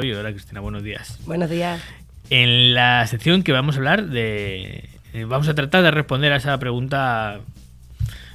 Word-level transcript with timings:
Hola 0.00 0.30
Cristina, 0.30 0.60
buenos 0.60 0.84
días. 0.84 1.18
Buenos 1.26 1.50
días. 1.50 1.82
En 2.30 2.72
la 2.72 3.04
sección 3.08 3.42
que 3.42 3.50
vamos 3.50 3.74
a 3.74 3.78
hablar 3.78 4.06
de... 4.06 4.88
eh, 5.12 5.24
Vamos 5.24 5.48
a 5.48 5.56
tratar 5.56 5.82
de 5.82 5.90
responder 5.90 6.32
a 6.32 6.36
esa 6.36 6.56
pregunta, 6.60 7.40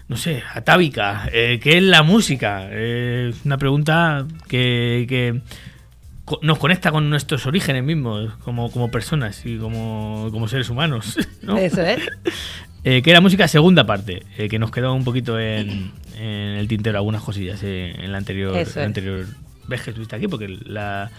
no 0.09 0.17
sé, 0.17 0.43
atávica. 0.53 1.29
Eh, 1.31 1.61
¿Qué 1.63 1.77
es 1.77 1.83
la 1.83 2.03
música? 2.03 2.67
Eh, 2.69 3.29
Es 3.33 3.45
una 3.45 3.57
pregunta 3.57 4.27
que, 4.49 5.05
que 5.07 5.39
nos 6.41 6.57
conecta 6.57 6.91
con 6.91 7.09
nuestros 7.09 7.45
orígenes 7.45 7.85
mismos, 7.85 8.33
como, 8.43 8.69
como 8.69 8.91
personas 8.91 9.45
y 9.45 9.57
como, 9.57 10.27
como 10.33 10.49
seres 10.49 10.69
humanos. 10.69 11.17
¿no? 11.43 11.57
Eso 11.57 11.81
es. 11.81 12.01
Eh, 12.85 13.01
que 13.01 13.11
era 13.11 13.21
música 13.21 13.47
segunda 13.47 13.85
parte, 13.85 14.23
eh, 14.37 14.49
que 14.49 14.59
nos 14.59 14.69
quedó 14.69 14.93
un 14.93 15.05
poquito 15.05 15.39
en, 15.39 15.93
en 16.17 16.57
el 16.57 16.67
tintero 16.67 16.97
algunas 16.97 17.21
cosillas 17.21 17.63
en 17.63 18.11
la 18.11 18.17
anterior, 18.17 18.57
Eso 18.57 18.81
la 18.81 18.85
anterior 18.87 19.25
vez 19.69 19.81
que 19.83 19.91
estuviste 19.91 20.17
aquí, 20.17 20.27
porque 20.27 20.49
la, 20.65 21.09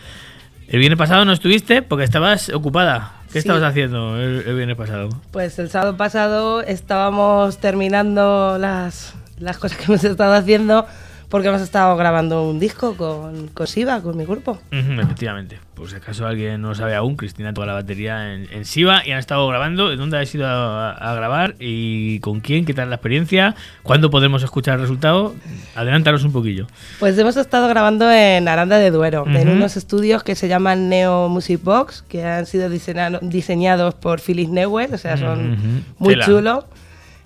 el 0.68 0.78
viernes 0.78 0.98
pasado 0.98 1.24
no 1.24 1.32
estuviste 1.32 1.82
porque 1.82 2.04
estabas 2.04 2.48
ocupada. 2.50 3.12
¿Qué 3.26 3.40
Sí. 3.40 3.48
estabas 3.48 3.62
haciendo 3.64 4.16
el, 4.20 4.44
el 4.46 4.54
viernes 4.54 4.76
pasado? 4.76 5.08
Pues 5.32 5.58
el 5.58 5.68
sábado 5.68 5.96
pasado 5.96 6.60
estábamos 6.62 7.58
terminando 7.58 8.58
las, 8.58 9.14
las 9.38 9.58
cosas 9.58 9.76
que 9.78 9.84
hemos 9.84 10.04
estado 10.04 10.34
haciendo 10.34 10.86
porque 11.34 11.48
hemos 11.48 11.62
estado 11.62 11.96
grabando 11.96 12.48
un 12.48 12.60
disco 12.60 12.96
con, 12.96 13.48
con 13.48 13.66
Siva, 13.66 14.00
con 14.00 14.16
mi 14.16 14.24
grupo. 14.24 14.52
Ujú, 14.70 15.00
efectivamente, 15.00 15.58
por 15.74 15.90
si 15.90 15.96
acaso 15.96 16.28
alguien 16.28 16.62
no 16.62 16.68
lo 16.68 16.74
sabe 16.76 16.94
aún, 16.94 17.16
Cristina 17.16 17.52
toca 17.52 17.66
la 17.66 17.72
batería 17.72 18.32
en, 18.34 18.46
en 18.52 18.64
Siva 18.64 19.04
y 19.04 19.10
han 19.10 19.18
estado 19.18 19.44
grabando. 19.48 19.90
¿De 19.90 19.96
dónde 19.96 20.16
habéis 20.16 20.32
ido 20.36 20.46
a, 20.46 20.92
a 20.92 21.14
grabar 21.16 21.56
y 21.58 22.20
con 22.20 22.38
quién? 22.38 22.64
¿Qué 22.64 22.72
tal 22.72 22.88
la 22.88 22.94
experiencia? 22.94 23.56
¿Cuándo 23.82 24.10
podremos 24.10 24.44
escuchar 24.44 24.76
el 24.76 24.82
resultado? 24.82 25.34
Adelántanos 25.74 26.22
un 26.22 26.30
poquillo. 26.30 26.68
Pues 27.00 27.18
hemos 27.18 27.36
estado 27.36 27.66
grabando 27.66 28.08
en 28.12 28.46
Aranda 28.46 28.78
de 28.78 28.92
Duero, 28.92 29.24
en 29.26 29.48
unos 29.48 29.76
estudios 29.76 30.22
que 30.22 30.36
se 30.36 30.46
llaman 30.46 30.88
Neo 30.88 31.28
Music 31.28 31.58
Box, 31.64 32.04
que 32.08 32.24
han 32.24 32.46
sido 32.46 32.70
diseñado- 32.70 33.18
diseñados 33.22 33.94
por 33.94 34.20
Phyllis 34.20 34.50
Neuer, 34.50 34.94
o 34.94 34.98
sea, 34.98 35.16
son 35.16 35.84
muy 35.98 36.14
Tela. 36.14 36.26
chulos. 36.26 36.64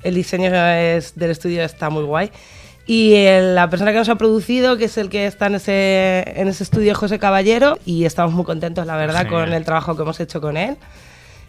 El 0.03 0.15
diseño 0.15 0.55
es- 0.55 1.15
del 1.17 1.31
estudio 1.33 1.63
está 1.63 1.91
muy 1.91 2.05
guay. 2.05 2.31
Y 2.89 3.15
el- 3.17 3.55
la 3.55 3.69
persona 3.69 3.93
que 3.93 3.99
nos 3.99 4.09
ha 4.09 4.15
producido, 4.17 4.79
que 4.79 4.87
es 4.87 4.97
el 4.97 5.11
que 5.11 5.27
está 5.27 5.47
en 5.49 5.57
ese, 5.57 6.25
en 6.37 6.49
ese 6.49 6.65
estudio, 6.65 6.93
es 6.93 6.97
José 6.99 7.19
Caballero, 7.19 7.79
y 7.85 8.07
estamos 8.07 8.33
muy 8.33 8.47
contentos, 8.47 8.87
la 8.87 8.97
verdad, 8.97 9.25
Genial. 9.25 9.45
con 9.45 9.53
el 9.53 9.65
trabajo 9.67 9.95
que 9.95 10.03
hemos 10.03 10.19
hecho 10.21 10.41
con 10.41 10.57
él. 10.57 10.79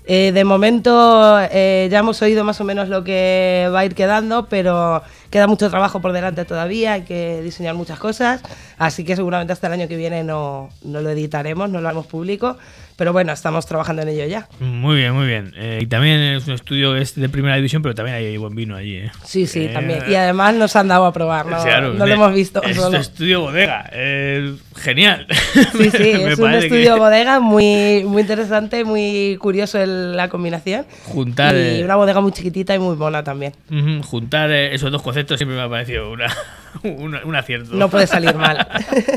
Eh, 0.06 0.32
de 0.34 0.44
momento 0.44 1.40
eh, 1.52 1.88
ya 1.90 2.00
hemos 2.00 2.22
oído 2.24 2.44
más 2.44 2.60
o 2.60 2.64
menos 2.66 2.90
lo 2.90 3.04
que 3.06 3.70
va 3.74 3.80
a 3.80 3.86
ir 3.86 3.96
quedando, 3.96 4.48
pero 4.50 5.02
queda 5.30 5.48
mucho 5.48 5.70
trabajo 5.70 6.02
por 6.02 6.12
delante 6.12 6.44
todavía, 6.46 6.94
hay 6.94 7.04
que 7.04 7.42
diseñar 7.42 7.76
muchas 7.76 8.00
cosas, 8.00 8.42
así 8.78 9.06
que 9.06 9.16
seguramente 9.16 9.54
hasta 9.54 9.68
el 9.68 9.74
año 9.74 9.88
que 9.88 9.96
viene 9.98 10.24
no, 10.24 10.70
no 10.84 11.00
lo 11.02 11.10
editaremos, 11.12 11.70
no 11.70 11.80
lo 11.80 11.88
haremos 11.88 12.08
público, 12.08 12.58
pero 13.00 13.14
bueno, 13.14 13.32
estamos 13.32 13.66
trabajando 13.66 14.02
en 14.02 14.10
ello 14.10 14.26
ya. 14.26 14.48
Muy 14.60 14.98
bien, 14.98 15.14
muy 15.14 15.26
bien. 15.26 15.54
Eh, 15.56 15.80
y 15.82 15.88
también 15.88 16.20
es 16.20 16.46
un 16.48 16.54
estudio 16.54 16.94
que 16.94 17.02
es 17.02 17.16
de 17.16 17.30
primera 17.30 17.56
división, 17.56 17.82
pero 17.82 17.96
también 17.96 18.18
hay 18.18 18.36
buen 18.38 18.54
vino 18.54 18.76
allí. 18.76 18.98
¿eh? 18.98 19.12
Sí, 19.24 19.48
sí, 19.48 19.64
Eh, 19.64 19.70
también. 19.70 20.04
Y 20.08 20.16
además 20.16 20.54
nos 20.54 20.76
han 20.76 20.90
dado 20.90 21.06
a 21.06 21.14
probar, 21.14 21.46
no, 21.46 21.64
claro, 21.64 21.94
no 21.94 22.00
lo 22.00 22.06
de- 22.06 22.12
hemos 22.14 22.34
visto. 22.34 22.62
Es 22.62 22.76
solo. 22.76 22.90
un 22.90 22.96
estudio 22.98 23.40
bodega. 23.42 23.90
eh, 23.94 24.54
genial. 24.76 25.26
Sí, 25.54 25.90
sí, 25.92 26.10
es 26.28 26.38
un 26.40 26.54
estudio 26.54 26.94
que 26.96 27.00
bodega 27.00 27.40
muy, 27.40 28.04
muy 28.06 28.22
interesante, 28.22 28.84
muy 28.84 29.38
curioso 29.40 29.80
el- 29.82 30.18
la 30.18 30.28
combinación. 30.28 30.86
Juntar, 31.06 31.56
Y 31.56 31.80
eh, 31.80 31.82
una 31.86 31.96
bodega 31.96 32.20
muy 32.20 32.34
chiquitita 32.34 32.76
y 32.76 32.80
muy 32.80 32.96
mona 32.98 33.24
también. 33.24 33.54
Ujú, 33.72 34.04
Juntar 34.04 34.52
eh, 34.52 34.76
esos 34.76 34.92
dos 34.92 35.02
conceptos 35.02 35.40
siempre 35.40 35.56
me 35.58 35.64
ha 35.64 35.70
parecido 35.70 36.12
una, 36.12 36.28
un 36.84 37.36
acierto. 37.36 37.74
No 37.76 37.90
puede 37.90 38.08
salir 38.08 38.36
mal. 38.36 38.68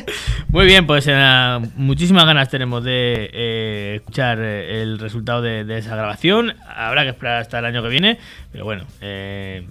Muy 0.48 0.67
bien, 0.67 0.86
pues 0.86 1.06
eh, 1.08 1.58
muchísimas 1.77 2.25
ganas 2.27 2.48
tenemos 2.48 2.84
de 2.84 3.31
eh, 3.33 3.92
escuchar 3.97 4.39
eh, 4.41 4.83
el 4.83 4.98
resultado 4.98 5.42
de, 5.42 5.64
de 5.64 5.78
esa 5.78 5.97
grabación. 5.97 6.55
Habrá 6.69 7.03
que 7.05 7.11
esperar 7.11 7.39
hasta 7.41 7.58
el 7.58 7.64
año 7.64 7.83
que 7.83 7.89
viene, 7.89 8.19
pero 8.50 8.64
bueno, 8.64 8.84
eh, 9.00 9.67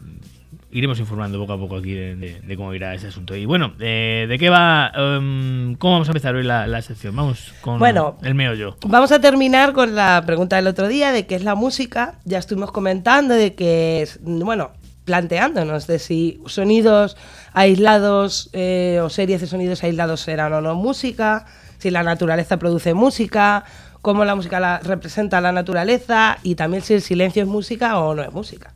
iremos 0.72 1.00
informando 1.00 1.38
poco 1.38 1.54
a 1.54 1.58
poco 1.58 1.76
aquí 1.78 1.92
de, 1.94 2.16
de- 2.16 2.40
de 2.42 2.56
cómo 2.58 2.74
irá 2.74 2.94
ese 2.94 3.08
asunto. 3.08 3.36
Y 3.36 3.46
bueno, 3.46 3.74
eh, 3.80 4.26
¿de 4.30 4.40
qué 4.40 4.50
va? 4.50 4.92
em, 4.96 5.76
¿Cómo 5.76 5.94
vamos 5.94 6.08
a 6.08 6.12
empezar 6.12 6.34
hoy 6.36 6.44
la, 6.44 6.66
la 6.66 6.82
sección? 6.82 7.16
Vamos 7.16 7.54
con 7.62 7.78
Bueno. 7.78 8.18
el 8.24 8.36
meollo. 8.36 8.78
Vamos 8.88 9.12
a 9.12 9.20
terminar 9.20 9.74
con 9.74 9.96
la 9.96 10.24
pregunta 10.26 10.56
del 10.56 10.68
otro 10.68 10.88
día 10.88 11.12
de 11.12 11.26
qué 11.28 11.36
es 11.36 11.44
la 11.44 11.56
música. 11.56 12.16
Ya 12.24 12.38
estuvimos 12.38 12.72
comentando 12.72 13.34
de 13.36 13.54
que, 13.54 14.02
es, 14.02 14.20
bueno, 14.24 14.72
planteándonos 15.06 15.88
de 15.88 16.00
si 16.00 16.42
sonidos 16.46 17.18
aislados 17.54 18.50
eh, 18.54 19.00
o 19.04 19.10
series 19.10 19.42
de 19.42 19.48
sonidos 19.48 19.84
aislados 19.84 20.22
serán 20.22 20.54
o 20.54 20.62
no 20.62 20.76
música, 20.76 21.46
si 21.80 21.90
la 21.90 22.04
naturaleza 22.04 22.58
produce 22.58 22.94
música, 22.94 23.66
cómo 24.02 24.26
la 24.26 24.36
música 24.36 24.60
la, 24.60 24.80
representa 24.80 25.42
la 25.42 25.52
naturaleza 25.52 26.38
y 26.44 26.56
también 26.56 26.84
si 26.84 26.94
el 26.94 27.02
silencio 27.02 27.44
es 27.44 27.48
música 27.48 28.00
o 28.00 28.14
no 28.14 28.24
es 28.24 28.32
música. 28.32 28.74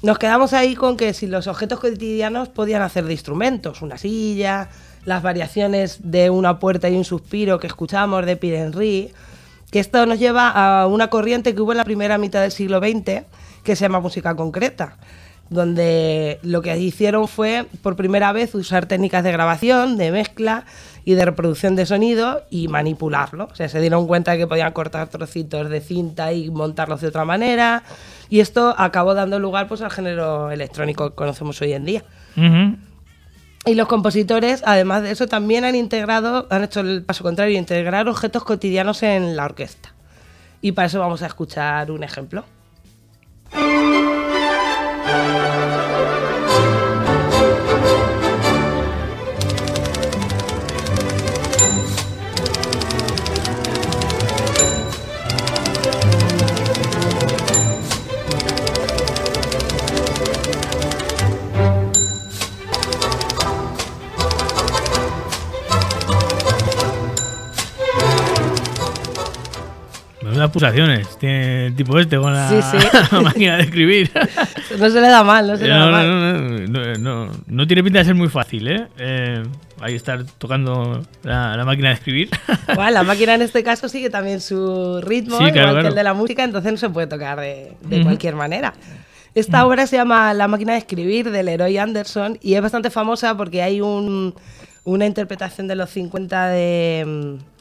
Nos 0.00 0.18
quedamos 0.18 0.54
ahí 0.54 0.74
con 0.74 0.96
que 0.96 1.12
si 1.12 1.26
los 1.26 1.46
objetos 1.46 1.78
cotidianos 1.78 2.48
podían 2.48 2.80
hacer 2.80 3.04
de 3.04 3.12
instrumentos, 3.12 3.82
una 3.82 3.98
silla, 3.98 4.70
las 5.04 5.22
variaciones 5.22 6.10
de 6.10 6.30
una 6.30 6.58
puerta 6.58 6.88
y 6.88 6.96
un 6.96 7.04
suspiro 7.04 7.58
que 7.58 7.66
escuchamos 7.66 8.24
de 8.24 8.36
Pierre 8.36 8.62
Henry, 8.62 9.12
que 9.70 9.78
esto 9.78 10.06
nos 10.06 10.18
lleva 10.18 10.48
a 10.48 10.86
una 10.86 11.08
corriente 11.08 11.54
que 11.54 11.60
hubo 11.60 11.72
en 11.72 11.78
la 11.78 11.84
primera 11.84 12.16
mitad 12.16 12.40
del 12.40 12.50
siglo 12.50 12.78
XX 12.78 13.24
que 13.62 13.76
se 13.76 13.84
llama 13.84 14.00
música 14.00 14.34
concreta, 14.34 14.96
donde 15.52 16.38
lo 16.42 16.62
que 16.62 16.76
hicieron 16.78 17.28
fue 17.28 17.66
por 17.82 17.96
primera 17.96 18.32
vez 18.32 18.54
usar 18.54 18.86
técnicas 18.86 19.22
de 19.24 19.32
grabación, 19.32 19.96
de 19.96 20.10
mezcla 20.10 20.64
y 21.04 21.14
de 21.14 21.24
reproducción 21.24 21.76
de 21.76 21.86
sonido 21.86 22.42
y 22.50 22.68
manipularlo. 22.68 23.48
O 23.50 23.54
sea, 23.54 23.68
se 23.68 23.80
dieron 23.80 24.06
cuenta 24.06 24.32
de 24.32 24.38
que 24.38 24.46
podían 24.46 24.72
cortar 24.72 25.08
trocitos 25.08 25.68
de 25.68 25.80
cinta 25.80 26.32
y 26.32 26.50
montarlos 26.50 27.00
de 27.00 27.08
otra 27.08 27.24
manera. 27.24 27.82
Y 28.28 28.40
esto 28.40 28.74
acabó 28.78 29.14
dando 29.14 29.38
lugar 29.38 29.68
pues, 29.68 29.82
al 29.82 29.90
género 29.90 30.50
electrónico 30.50 31.10
que 31.10 31.16
conocemos 31.16 31.60
hoy 31.60 31.72
en 31.72 31.84
día. 31.84 32.04
Ujú. 32.36 32.76
Y 33.64 33.74
los 33.74 33.86
compositores, 33.86 34.62
además 34.66 35.02
de 35.02 35.12
eso, 35.12 35.28
también 35.28 35.64
han 35.64 35.76
integrado, 35.76 36.48
han 36.50 36.64
hecho 36.64 36.80
el 36.80 37.04
paso 37.04 37.22
contrario, 37.22 37.56
integrar 37.56 38.08
objetos 38.08 38.42
cotidianos 38.42 39.02
en 39.02 39.36
la 39.36 39.44
orquesta. 39.44 39.94
Y 40.60 40.72
para 40.72 40.86
eso 40.86 40.98
vamos 40.98 41.22
a 41.22 41.26
escuchar 41.26 41.90
un 41.90 42.02
ejemplo. 42.02 42.44
Thank 45.12 45.56
you. 45.56 45.61
Pulsaciones 70.52 71.18
tiene 71.18 71.66
el 71.66 71.74
tipo 71.76 71.98
este 71.98 72.16
con 72.18 72.32
la, 72.34 72.48
Sí, 72.48 72.60
sí. 72.62 72.86
la 73.10 73.20
máquina 73.22 73.56
de 73.56 73.62
escribir. 73.64 74.10
No 74.78 74.88
se 74.88 75.00
le 75.02 75.08
da 75.08 75.22
mal, 75.22 75.46
no 75.46 75.56
se 75.56 75.64
le 75.64 75.68
da 75.70 75.90
mal. 75.90 77.02
no, 77.02 77.28
no, 77.46 77.66
tiene 77.66 77.84
pinta 77.84 77.98
de 77.98 78.06
ser 78.06 78.14
muy 78.14 78.28
fácil, 78.28 78.68
¿eh? 78.68 78.86
eh 78.98 79.42
ahí 79.80 79.94
estar 79.94 80.24
tocando 80.38 81.02
la, 81.24 81.56
la 81.56 81.64
máquina 81.64 81.88
de 81.88 81.94
escribir. 81.96 82.30
Bueno, 82.74 82.90
la 82.90 83.02
máquina 83.02 83.34
en 83.34 83.42
este 83.42 83.62
caso 83.62 83.88
sigue 83.88 84.08
también 84.08 84.40
su 84.40 85.00
ritmo, 85.02 85.38
Sí, 85.38 85.44
claro, 85.44 85.50
igual 85.50 85.64
claro. 85.72 85.82
que 85.82 85.88
el 85.88 85.94
de 85.94 86.02
la 86.04 86.14
música, 86.14 86.44
entonces 86.44 86.72
no 86.72 86.78
se 86.78 86.88
puede 86.88 87.06
tocar 87.06 87.38
de, 87.40 87.72
cualquier 88.02 88.34
manera. 88.36 88.72
Esta 89.34 89.66
obra 89.66 89.86
se 89.86 89.96
llama 89.96 90.32
La 90.34 90.46
máquina 90.48 90.72
de 90.72 90.78
escribir 90.78 91.30
del 91.30 91.46
Leroy 91.46 91.76
Anderson 91.78 92.38
y 92.40 92.54
es 92.54 92.62
bastante 92.62 92.90
famosa 92.90 93.36
porque 93.36 93.62
hay 93.62 93.80
un- 93.80 94.34
una 94.84 95.06
interpretación 95.06 95.68
de 95.68 95.76
los 95.76 95.90
50 95.90 96.48
de, 96.48 97.04
mm, 97.06 97.51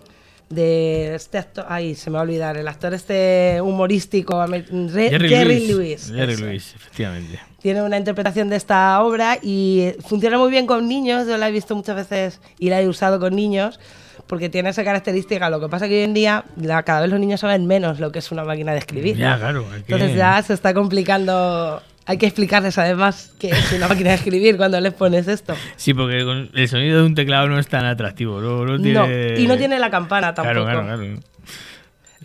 de 0.51 1.15
este 1.15 1.37
actor, 1.37 1.65
ay, 1.69 1.95
se 1.95 2.09
me 2.09 2.15
va 2.15 2.19
a 2.19 2.23
olvidar, 2.23 2.57
el 2.57 2.67
actor 2.67 2.93
este 2.93 3.59
humorístico, 3.61 4.45
Re- 4.45 4.63
Jerry, 5.09 5.67
Lewis. 5.67 6.11
Jerry 6.13 6.33
eso. 6.33 6.45
Lewis, 6.45 6.73
efectivamente. 6.75 7.39
Tiene 7.61 7.81
una 7.83 7.97
interpretación 7.97 8.49
de 8.49 8.55
esta 8.55 9.01
obra 9.03 9.37
y 9.41 9.93
funciona 10.05 10.37
muy 10.37 10.49
bien 10.49 10.65
con 10.67 10.87
niños. 10.87 11.27
Yo 11.27 11.37
la 11.37 11.47
he 11.47 11.51
visto 11.51 11.75
muchas 11.75 11.95
veces 11.95 12.39
y 12.59 12.69
la 12.69 12.81
he 12.81 12.87
usado 12.87 13.19
con 13.19 13.35
niños 13.35 13.79
porque 14.27 14.49
tiene 14.49 14.69
esa 14.69 14.83
característica. 14.83 15.49
Lo 15.49 15.59
que 15.59 15.67
pasa 15.69 15.87
que 15.87 15.97
hoy 15.99 16.03
en 16.03 16.13
día 16.13 16.45
la- 16.59 16.81
cada 16.83 17.01
vez 17.01 17.09
los 17.11 17.19
niños 17.19 17.39
saben 17.41 17.67
menos 17.67 17.99
lo 17.99 18.11
que 18.11 18.19
es 18.19 18.31
una 18.31 18.43
máquina 18.43 18.71
de 18.71 18.79
escribir. 18.79 19.15
Ya, 19.17 19.37
claro. 19.37 19.65
Entonces 19.75 20.15
ya 20.15 20.41
se 20.41 20.53
está 20.53 20.73
complicando. 20.73 21.81
Hay 22.05 22.17
que 22.17 22.25
explicarles 22.25 22.77
además 22.77 23.33
que 23.39 23.49
es 23.49 23.71
una 23.73 23.87
máquina 23.87 24.09
de 24.09 24.15
escribir 24.15 24.57
cuando 24.57 24.79
les 24.81 24.93
pones 24.93 25.27
esto. 25.27 25.53
Sí, 25.75 25.93
porque 25.93 26.23
con 26.23 26.49
el 26.53 26.67
sonido 26.67 26.99
de 26.99 27.05
un 27.05 27.15
teclado 27.15 27.47
no 27.47 27.59
es 27.59 27.67
tan 27.67 27.85
atractivo. 27.85 28.41
No, 28.41 28.65
no 28.65 28.77
No, 28.77 28.81
tiene... 28.81 29.35
y 29.39 29.47
no 29.47 29.55
tiene 29.57 29.77
la 29.79 29.89
campana 29.91 30.33
tampoco. 30.33 30.65
Claro, 30.65 30.81
claro, 30.81 30.97
claro. 30.97 31.19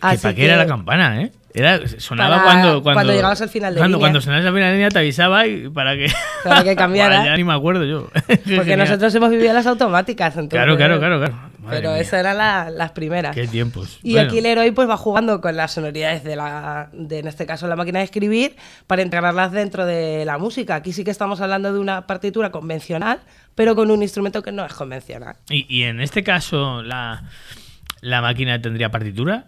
Así 0.01 0.17
que 0.17 0.21
¿Para 0.21 0.35
qué 0.35 0.45
era 0.45 0.57
la 0.57 0.67
campana, 0.67 1.21
eh? 1.21 1.31
Era, 1.53 1.79
sonaba 1.87 2.43
cuando, 2.43 2.83
cuando. 2.83 2.93
cuando 2.93 3.13
llegabas 3.13 3.41
al 3.41 3.49
final 3.49 3.73
de 3.73 3.79
cuando, 3.79 3.97
línea. 3.97 4.03
Cuando 4.03 4.21
sonabas 4.21 4.45
al 4.45 4.53
final 4.53 4.67
de 4.69 4.73
línea 4.73 4.89
te 4.89 4.99
avisaba 4.99 5.47
y 5.47 5.69
para 5.69 5.95
que. 5.95 6.07
Para 6.43 6.63
que 6.63 6.75
cambiara. 6.75 7.35
Ni 7.35 7.43
me 7.43 7.53
acuerdo 7.53 7.83
yo. 7.83 8.09
Porque 8.55 8.77
nosotros 8.77 9.13
hemos 9.15 9.31
vivido 9.31 9.53
las 9.53 9.65
automáticas. 9.65 10.33
Entonces, 10.35 10.51
Claro, 10.51 10.77
claro, 10.77 10.99
claro, 10.99 11.17
claro. 11.17 11.35
Madre 11.67 11.77
pero 11.79 11.91
mía. 11.93 12.01
esas 12.01 12.19
eran 12.21 12.37
la- 12.37 12.69
las 12.71 12.91
primeras. 12.91 13.35
Qué 13.35 13.47
tiempos. 13.47 13.99
Y 14.03 14.13
Bueno, 14.13 14.27
aquí 14.29 14.41
Leroy 14.41 14.71
pues 14.71 14.89
va 14.89 14.97
jugando 14.97 15.39
con 15.41 15.55
las 15.55 15.71
sonoridades 15.73 16.23
de 16.23 16.35
la, 16.35 16.89
de, 16.93 17.19
en 17.19 17.27
este 17.27 17.45
caso, 17.45 17.67
la 17.67 17.75
máquina 17.75 17.99
de 17.99 18.05
escribir 18.05 18.55
para 18.87 19.01
integrarlas 19.03 19.51
dentro 19.51 19.85
de 19.85 20.25
la 20.25 20.37
música. 20.37 20.75
Aquí 20.75 20.93
sí 20.93 21.03
que 21.03 21.11
estamos 21.11 21.39
hablando 21.41 21.71
de 21.71 21.79
una 21.79 22.07
partitura 22.07 22.51
convencional, 22.51 23.19
pero 23.55 23.75
con 23.75 23.91
un 23.91 24.01
instrumento 24.01 24.41
que 24.41 24.51
no 24.51 24.65
es 24.65 24.73
convencional. 24.73 25.35
Y, 25.49 25.65
y 25.69 25.83
en 25.83 26.01
este 26.01 26.23
caso, 26.23 26.81
la, 26.81 27.23
la 28.01 28.21
máquina 28.21 28.61
tendría 28.61 28.89
partitura 28.91 29.45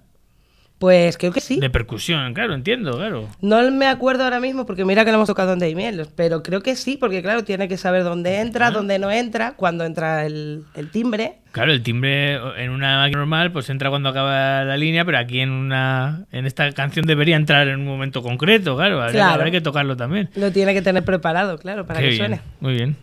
Pues 0.79 1.17
creo 1.17 1.33
que 1.33 1.41
sí. 1.41 1.59
de 1.59 1.69
percusión, 1.69 2.33
claro, 2.33 2.53
entiendo, 2.53 2.95
claro. 2.97 3.27
No 3.41 3.69
me 3.69 3.85
acuerdo 3.85 4.23
ahora 4.23 4.39
mismo 4.39 4.65
porque 4.65 4.85
mira 4.85 5.03
que 5.03 5.11
lo 5.11 5.17
hemos 5.17 5.27
tocado 5.27 5.51
en 5.51 5.59
Daimiel, 5.59 6.07
pero 6.15 6.41
creo 6.41 6.61
que 6.63 6.77
sí, 6.77 6.95
porque 6.97 7.21
claro, 7.21 7.43
tiene 7.43 7.67
que 7.67 7.75
saber 7.77 8.03
dónde 8.05 8.39
entra, 8.39 8.71
dónde 8.71 8.97
no 8.97 9.11
entra, 9.11 9.55
cuándo 9.57 9.83
entra 9.83 10.25
el, 10.25 10.63
el 10.75 10.89
timbre. 10.89 11.33
Claro, 11.51 11.73
el 11.73 11.83
timbre 11.83 12.35
en 12.63 12.69
una 12.71 12.97
máquina 12.99 13.19
normal 13.19 13.51
pues 13.51 13.69
entra 13.69 13.89
cuando 13.89 14.07
acaba 14.09 14.63
la 14.63 14.77
línea, 14.77 15.03
pero 15.03 15.17
aquí 15.17 15.41
en 15.41 15.51
una 15.51 16.25
en 16.31 16.45
esta 16.45 16.71
canción 16.71 17.05
debería 17.05 17.35
entrar 17.35 17.67
en 17.67 17.81
un 17.81 17.85
momento 17.85 18.21
concreto, 18.23 18.77
claro, 18.77 19.01
habría, 19.01 19.19
Claro. 19.25 19.33
habría 19.41 19.51
que 19.51 19.61
tocarlo 19.61 19.97
también. 19.97 20.29
Lo 20.35 20.49
tiene 20.53 20.73
que 20.73 20.81
tener 20.81 21.03
preparado, 21.03 21.57
claro, 21.57 21.85
para 21.85 21.99
Qué 21.99 22.05
que 22.05 22.09
bien, 22.11 22.19
suene. 22.19 22.41
Muy 22.61 22.73
bien. 22.73 22.95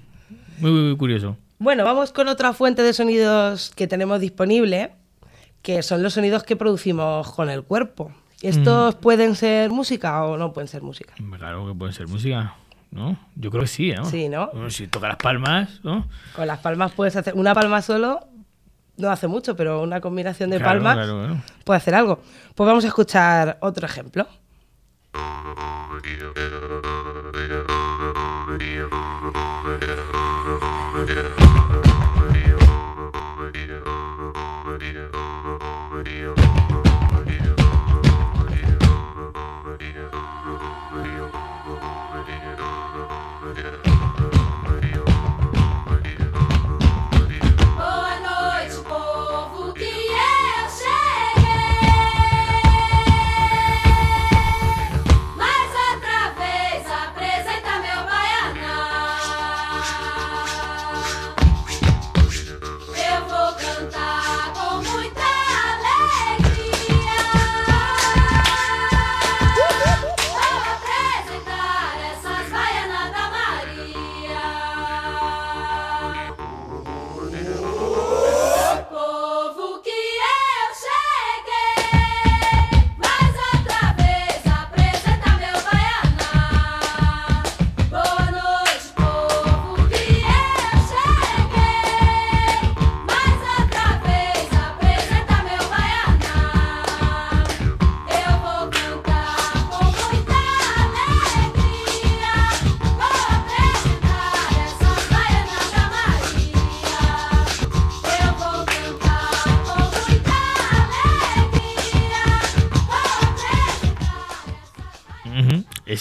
Muy, 0.61 0.70
muy, 0.70 0.81
muy 0.81 0.96
curioso. 0.96 1.37
Bueno, 1.58 1.84
vamos 1.84 2.11
con 2.12 2.28
otra 2.28 2.55
fuente 2.55 2.81
de 2.82 2.94
sonidos 2.94 3.70
que 3.76 3.87
tenemos 3.87 4.20
disponible, 4.20 4.93
que 5.67 5.83
son 5.83 6.01
los 6.01 6.15
sonidos 6.15 6.45
que 6.45 6.55
producimos 6.55 7.33
con 7.33 7.51
el 7.51 7.65
cuerpo. 7.65 8.13
¿Estos 8.41 8.95
pueden 8.95 9.35
ser 9.35 9.69
música 9.69 10.25
o 10.25 10.37
no 10.37 10.53
pueden 10.53 10.69
ser 10.69 10.81
música? 10.81 11.13
Claro 11.39 11.67
que 11.67 11.75
puede 11.75 11.93
ser 11.93 12.07
música, 12.07 12.55
¿no? 12.93 13.19
Yo 13.35 13.51
creo 13.51 13.63
que 13.63 13.67
sí, 13.67 13.91
¿no? 13.91 14.05
Sí, 14.05 14.29
¿no? 14.29 14.49
Bueno, 14.53 14.71
si 14.71 14.87
toca 14.87 15.09
las 15.09 15.17
palmas, 15.17 15.81
¿no? 15.83 16.07
Con 16.37 16.47
las 16.47 16.61
palmas 16.61 16.93
puedes 16.93 17.17
hacer 17.17 17.35
una 17.35 17.53
palma 17.53 17.83
solo, 17.83 18.21
no 18.97 19.11
hace 19.11 19.27
mucho, 19.27 19.57
pero 19.57 19.83
una 19.83 20.01
combinación 20.01 20.51
de 20.51 20.59
Claro, 20.59 20.75
palmas 20.75 20.95
claro, 20.95 21.19
claro. 21.19 21.43
puede 21.65 21.79
hacer 21.79 21.97
algo. 21.97 22.21
Pues 22.55 22.69
vamos 22.69 22.85
a 22.85 22.87
escuchar 22.87 23.59
otro 23.61 23.87
ejemplo. 23.87 24.25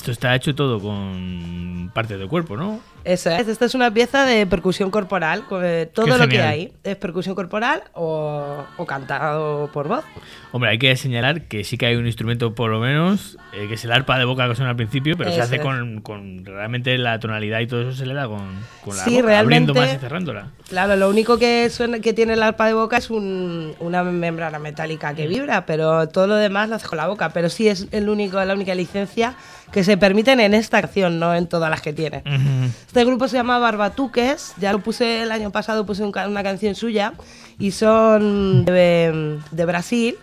Esto 0.06 0.12
está 0.12 0.36
hecho 0.36 0.54
todo 0.54 0.80
con 0.80 1.90
parte 1.92 2.16
del 2.16 2.28
cuerpo, 2.28 2.56
¿no? 2.56 2.80
Eso 3.04 3.32
es, 3.32 3.48
esta 3.48 3.66
es 3.66 3.74
una 3.74 3.92
pieza 3.92 4.24
de 4.26 4.46
percusión 4.46 4.92
corporal. 4.92 5.46
co- 5.48 5.64
eh, 5.64 5.88
Todo 5.92 6.06
Qué 6.06 6.18
lo 6.20 6.28
que 6.28 6.42
hay 6.42 6.74
es 6.84 6.96
percusión 6.96 7.34
corporal 7.34 7.84
o, 7.94 8.64
o 8.78 8.86
cantado 8.86 9.72
por 9.72 9.88
voz. 9.88 10.04
Hombre, 10.52 10.70
hay 10.72 10.78
que 10.78 10.96
señalar 10.96 11.44
que 11.44 11.64
sí 11.64 11.78
que 11.78 11.88
hay 11.88 11.96
un 11.96 12.06
instrumento, 12.06 12.54
por 12.54 12.70
lo 12.70 12.80
menos, 12.80 13.38
eh, 13.54 13.68
que 13.68 13.74
es 13.76 13.86
el 13.86 13.92
arpa 13.92 14.18
de 14.20 14.26
boca 14.26 14.48
que 14.48 14.56
suena 14.56 14.70
al 14.72 14.76
principio, 14.76 15.18
pero 15.18 15.32
se 15.32 15.38
Eso 15.38 15.44
hace 15.46 15.56
es. 15.56 15.62
con, 15.62 16.02
con 16.02 16.46
realmente 16.46 16.96
la 17.00 17.20
tonalidad 17.20 17.60
y 17.62 17.68
todo 17.68 17.82
eso 17.82 17.94
se 17.94 18.06
le 18.06 18.14
da 18.14 18.28
con, 18.28 18.40
con 18.84 18.96
la 18.98 19.04
Sí, 19.04 19.22
boca, 19.22 19.40
abriendo 19.40 19.74
más 19.74 19.92
y 19.94 19.98
cerrándola. 19.98 20.50
Claro, 20.70 20.96
lo 20.96 21.10
único 21.10 21.38
que, 21.40 21.70
suena, 21.72 22.00
que 22.00 22.14
tiene 22.14 22.34
el 22.34 22.44
arpa 22.44 22.68
de 22.68 22.74
boca 22.74 22.98
es 22.98 23.10
un- 23.10 23.74
una 23.80 24.04
membrana 24.04 24.58
metálica 24.60 25.14
que 25.16 25.28
vibra, 25.28 25.66
pero 25.66 26.10
todo 26.10 26.26
lo 26.28 26.36
demás 26.36 26.70
lo 26.70 26.76
hace 26.76 26.88
con 26.88 26.98
la 26.98 27.08
boca. 27.08 27.30
Pero 27.30 27.50
sí 27.50 27.68
es 27.68 27.88
el 27.92 28.10
único, 28.10 28.44
la 28.44 28.54
única 28.56 28.74
licencia 28.74 29.36
que 29.72 29.84
se 29.84 29.98
permiten 29.98 30.40
en 30.40 30.54
esta 30.54 30.78
acción, 30.78 31.20
no 31.20 31.36
en 31.36 31.48
todas 31.48 31.70
las 31.70 31.82
que 31.82 31.92
tiene. 31.94 32.24
Ujú. 32.26 32.72
Este 32.88 33.04
grupo 33.06 33.28
se 33.28 33.36
llama 33.38 33.60
Barbatuques, 33.60 34.54
ya 34.58 34.72
lo 34.72 34.80
puse 34.80 35.24
el 35.24 35.32
año 35.32 35.52
pasado, 35.52 35.86
puse 35.86 36.04
un 36.04 36.14
una 36.28 36.44
canción 36.44 36.76
suya 36.76 37.14
y 37.60 37.72
son 37.72 38.64
de, 38.66 39.40
de 39.52 39.66
Brasil, 39.66 40.16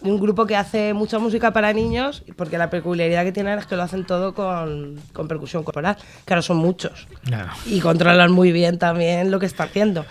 un 0.00 0.20
grupo 0.20 0.46
que 0.46 0.54
hace 0.56 0.94
mucha 0.94 1.18
música 1.18 1.52
para 1.52 1.72
niños, 1.72 2.22
porque 2.36 2.56
la 2.56 2.70
peculiaridad 2.70 3.24
que 3.24 3.32
tienen 3.32 3.58
es 3.58 3.66
que 3.66 3.74
lo 3.76 3.82
hacen 3.82 4.04
todo 4.04 4.32
con, 4.32 5.00
con 5.12 5.26
percusión 5.26 5.64
corporal. 5.64 5.96
Claro, 6.24 6.40
son 6.42 6.56
muchos 6.58 7.08
Claro. 7.24 7.50
y 7.66 7.80
controlan 7.80 8.30
muy 8.30 8.52
bien 8.52 8.78
también 8.78 9.30
lo 9.32 9.40
que 9.40 9.46
está 9.46 9.64
haciendo. 9.64 10.04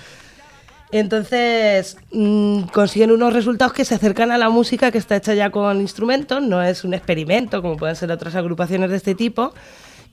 Entonces 0.91 1.97
mm, 2.11 2.63
consiguen 2.73 3.11
unos 3.11 3.33
resultados 3.33 3.73
que 3.73 3.83
se 3.83 3.95
acercan 3.95 4.31
a 4.31 4.37
la 4.37 4.49
música 4.49 4.91
que 4.91 4.97
está 4.97 5.17
hecha 5.17 5.33
ya 5.33 5.49
con 5.49 5.81
instrumentos, 5.81 6.41
no 6.41 6.63
es 6.63 6.83
un 6.83 6.94
experimento 6.94 7.61
como 7.61 7.75
pueden 7.75 7.95
ser 7.95 8.11
otras 8.11 8.35
agrupaciones 8.35 8.89
de 8.89 8.95
este 8.95 9.13
tipo, 9.13 9.53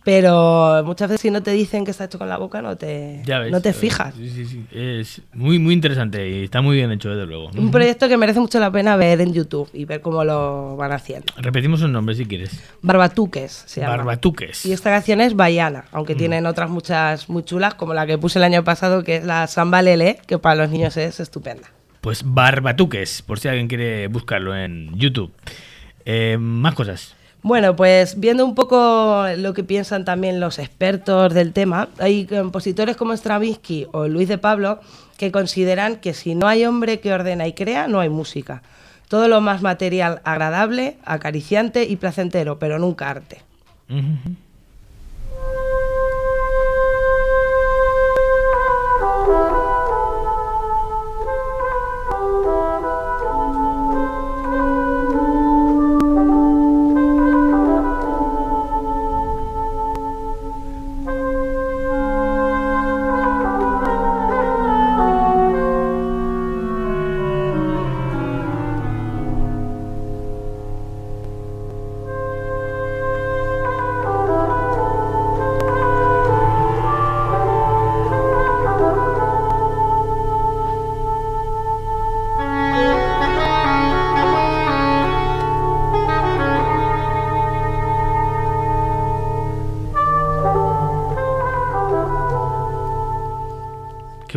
pero 0.05 0.83
muchas 0.85 1.09
veces 1.09 1.23
si 1.23 1.31
no 1.31 1.43
te 1.43 1.51
dicen 1.53 1.85
que 1.85 1.91
está 1.91 2.05
hecho 2.05 2.19
con 2.19 2.29
la 2.29 2.37
boca 2.37 2.61
no 2.63 2.77
te, 2.77 3.23
ves, 3.27 3.51
no 3.51 3.61
te 3.63 3.73
fijas. 3.73 4.15
Sí, 4.15 4.29
sí, 4.29 4.45
sí. 4.47 4.67
Es 4.71 5.23
muy, 5.33 5.59
muy 5.59 5.73
interesante 5.75 6.29
y 6.29 6.45
está 6.45 6.61
muy 6.61 6.77
bien 6.77 6.93
hecho, 6.93 7.09
desde 7.11 7.27
luego. 7.27 7.51
Un 7.57 7.71
proyecto 7.71 8.09
que 8.09 8.17
merece 8.17 8.39
mucho 8.39 8.61
la 8.61 8.71
pena 8.71 8.97
ver 8.97 9.21
en 9.23 9.33
YouTube 9.33 9.69
y 9.73 9.87
ver 9.87 10.01
cómo 10.03 10.23
lo 10.23 10.77
van 10.77 10.93
haciendo. 10.93 11.33
Repetimos 11.39 11.81
un 11.83 11.93
nombre 11.93 12.15
si 12.15 12.27
quieres. 12.27 12.63
Barbatuques 12.83 13.65
se 13.67 13.81
llama. 13.81 13.97
Barbatuques. 13.97 14.67
Y 14.67 14.73
esta 14.73 14.91
canción 14.91 15.21
es 15.21 15.35
Baiana, 15.35 15.81
Mm. 15.91 15.97
aunque 15.97 16.15
tienen 16.15 16.47
otras 16.47 16.69
muchas 16.71 17.29
muy 17.31 17.43
chulas, 17.43 17.75
como 17.75 17.95
la 17.95 18.07
que 18.07 18.19
puse 18.19 18.39
el 18.39 18.45
año 18.45 18.63
pasado, 18.63 19.03
que 19.05 19.17
es 19.17 19.25
la 19.25 19.47
Samba 19.47 19.81
Lele, 19.83 20.19
que 20.27 20.39
para 20.39 20.55
los 20.57 20.71
niños 20.71 20.97
es 20.99 21.19
estupenda. 21.21 21.69
Pues 22.03 22.23
Barbatuques, 22.25 23.23
por 23.23 23.39
si 23.41 23.49
alguien 23.49 23.67
quiere 23.69 24.09
buscarlo 24.09 24.55
en 24.55 24.95
YouTube. 24.99 25.33
Eh, 26.05 26.37
más 26.39 26.75
cosas. 26.75 27.15
Bueno, 27.45 27.77
pues 27.77 28.19
viendo 28.19 28.43
un 28.43 28.55
poco 28.55 29.27
lo 29.37 29.53
que 29.53 29.63
piensan 29.63 30.07
también 30.07 30.41
los 30.41 30.59
expertos 30.59 31.35
del 31.35 31.53
tema, 31.53 31.91
hay 31.99 32.25
compositores 32.25 32.97
como 32.97 33.15
Stravinsky 33.15 33.87
o 33.93 34.09
Luis 34.09 34.29
de 34.29 34.39
Pablo 34.39 34.81
que 35.19 35.31
consideran 35.31 35.97
que 35.97 36.15
si 36.15 36.35
no 36.35 36.49
hay 36.49 36.65
hombre 36.65 37.01
que 37.01 37.13
ordena 37.13 37.47
y 37.47 37.53
crea, 37.53 37.87
no 37.87 38.01
hay 38.01 38.09
música. 38.09 38.63
Todo 39.09 39.29
lo 39.29 39.43
más 39.43 39.61
material 39.61 40.23
agradable, 40.25 40.97
acariciante 41.05 41.85
y 41.85 41.97
placentero, 41.97 42.59
pero 42.59 42.79
nunca 42.79 43.11
arte. 43.11 43.43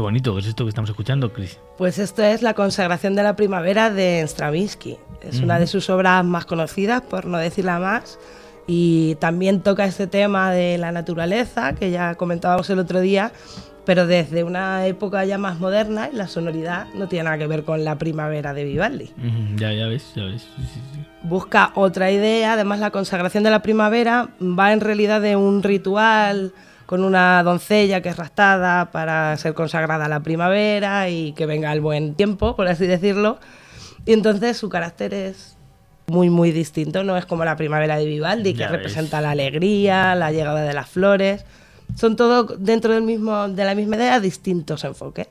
Bonito. 0.01 0.34
¿Qué 0.34 0.42
es 0.42 0.48
esto 0.48 0.66
que 0.66 0.70
estamos 0.70 0.89
escuchando, 0.89 1.32
Chris? 1.34 1.60
Pues 1.77 2.00
esto 2.00 2.24
es 2.24 2.42
La 2.42 2.54
consagración 2.54 3.16
de 3.16 3.24
la 3.24 3.36
primavera 3.36 3.89
de 3.89 4.22
Stravinsky. 4.27 4.98
Es 5.22 5.39
una 5.42 5.60
de 5.60 5.68
sus 5.68 5.89
obras 5.89 6.24
más 6.24 6.46
conocidas, 6.46 7.01
por 7.01 7.25
no 7.25 7.38
decirla 7.38 7.80
más. 7.80 8.20
Y 8.68 9.16
también 9.16 9.62
toca 9.62 9.86
este 9.86 10.08
tema 10.08 10.51
de 10.51 10.77
la 10.77 10.92
naturaleza, 10.92 11.74
que 11.74 11.89
ya 11.89 12.16
comentábamos 12.16 12.70
el 12.70 12.80
otro 12.80 13.00
día, 13.00 13.32
pero 13.86 14.06
desde 14.06 14.44
una 14.44 14.86
época 14.86 15.24
ya 15.24 15.38
más 15.38 15.60
moderna 15.60 16.10
y 16.12 16.16
la 16.16 16.27
sonoridad 16.27 16.88
no 16.94 17.08
tiene 17.08 17.24
nada 17.24 17.38
que 17.38 17.48
ver 17.48 17.63
con 17.63 17.86
la 17.86 17.98
primavera 17.98 18.54
de 18.54 18.66
Vivaldi. 18.66 19.12
Ya, 19.56 19.72
ya 19.72 19.88
ves, 19.88 20.12
ya 20.16 20.25
ves. 20.25 20.42
Sí, 20.56 20.63
sí, 20.74 20.82
sí. 20.94 21.00
busca 21.24 21.72
otra 21.75 22.12
idea. 22.12 22.54
Además, 22.54 22.80
la 22.80 22.92
consagración 22.92 23.46
de 23.46 23.50
la 23.51 23.62
primavera 23.62 24.30
va 24.42 24.74
en 24.74 24.82
realidad 24.82 25.22
de 25.22 25.38
un 25.38 25.63
ritual 25.63 26.54
con 26.88 27.03
una 27.03 27.44
doncella 27.44 28.01
que 28.01 28.10
es 28.10 28.17
raptada 28.17 28.91
para 28.91 29.36
ser 29.38 29.53
consagrada 29.53 30.06
a 30.06 30.10
la 30.10 30.22
primavera 30.22 31.10
y 31.10 31.34
que 31.34 31.46
venga 31.46 31.72
el 31.74 31.82
buen 31.82 32.15
tiempo, 32.15 32.56
por 32.56 32.67
así 32.67 32.88
decirlo. 32.88 33.38
Y 34.06 34.13
entonces 34.13 34.56
su 34.58 34.70
carácter 34.70 35.13
es 35.13 35.58
muy, 36.08 36.29
muy 36.29 36.51
distinto. 36.51 37.03
No 37.03 37.17
es 37.17 37.25
como 37.25 37.44
la 37.44 37.58
primavera 37.58 37.98
de 37.98 38.06
Vivaldi, 38.06 38.53
que 38.53 38.60
Ya 38.60 38.67
ves. 38.72 38.77
representa 38.77 39.20
la 39.20 39.32
alegría, 39.32 40.15
la 40.15 40.32
llegada 40.32 40.62
de 40.62 40.74
las 40.74 40.89
flores. 40.89 41.44
Son 41.96 42.15
todo 42.15 42.44
dentro 42.58 42.94
del 42.94 43.03
mismo, 43.03 43.50
de 43.50 43.65
la 43.65 43.75
misma 43.75 43.98
idea, 43.98 44.20
distintos 44.22 44.86
enfoques. 44.86 45.27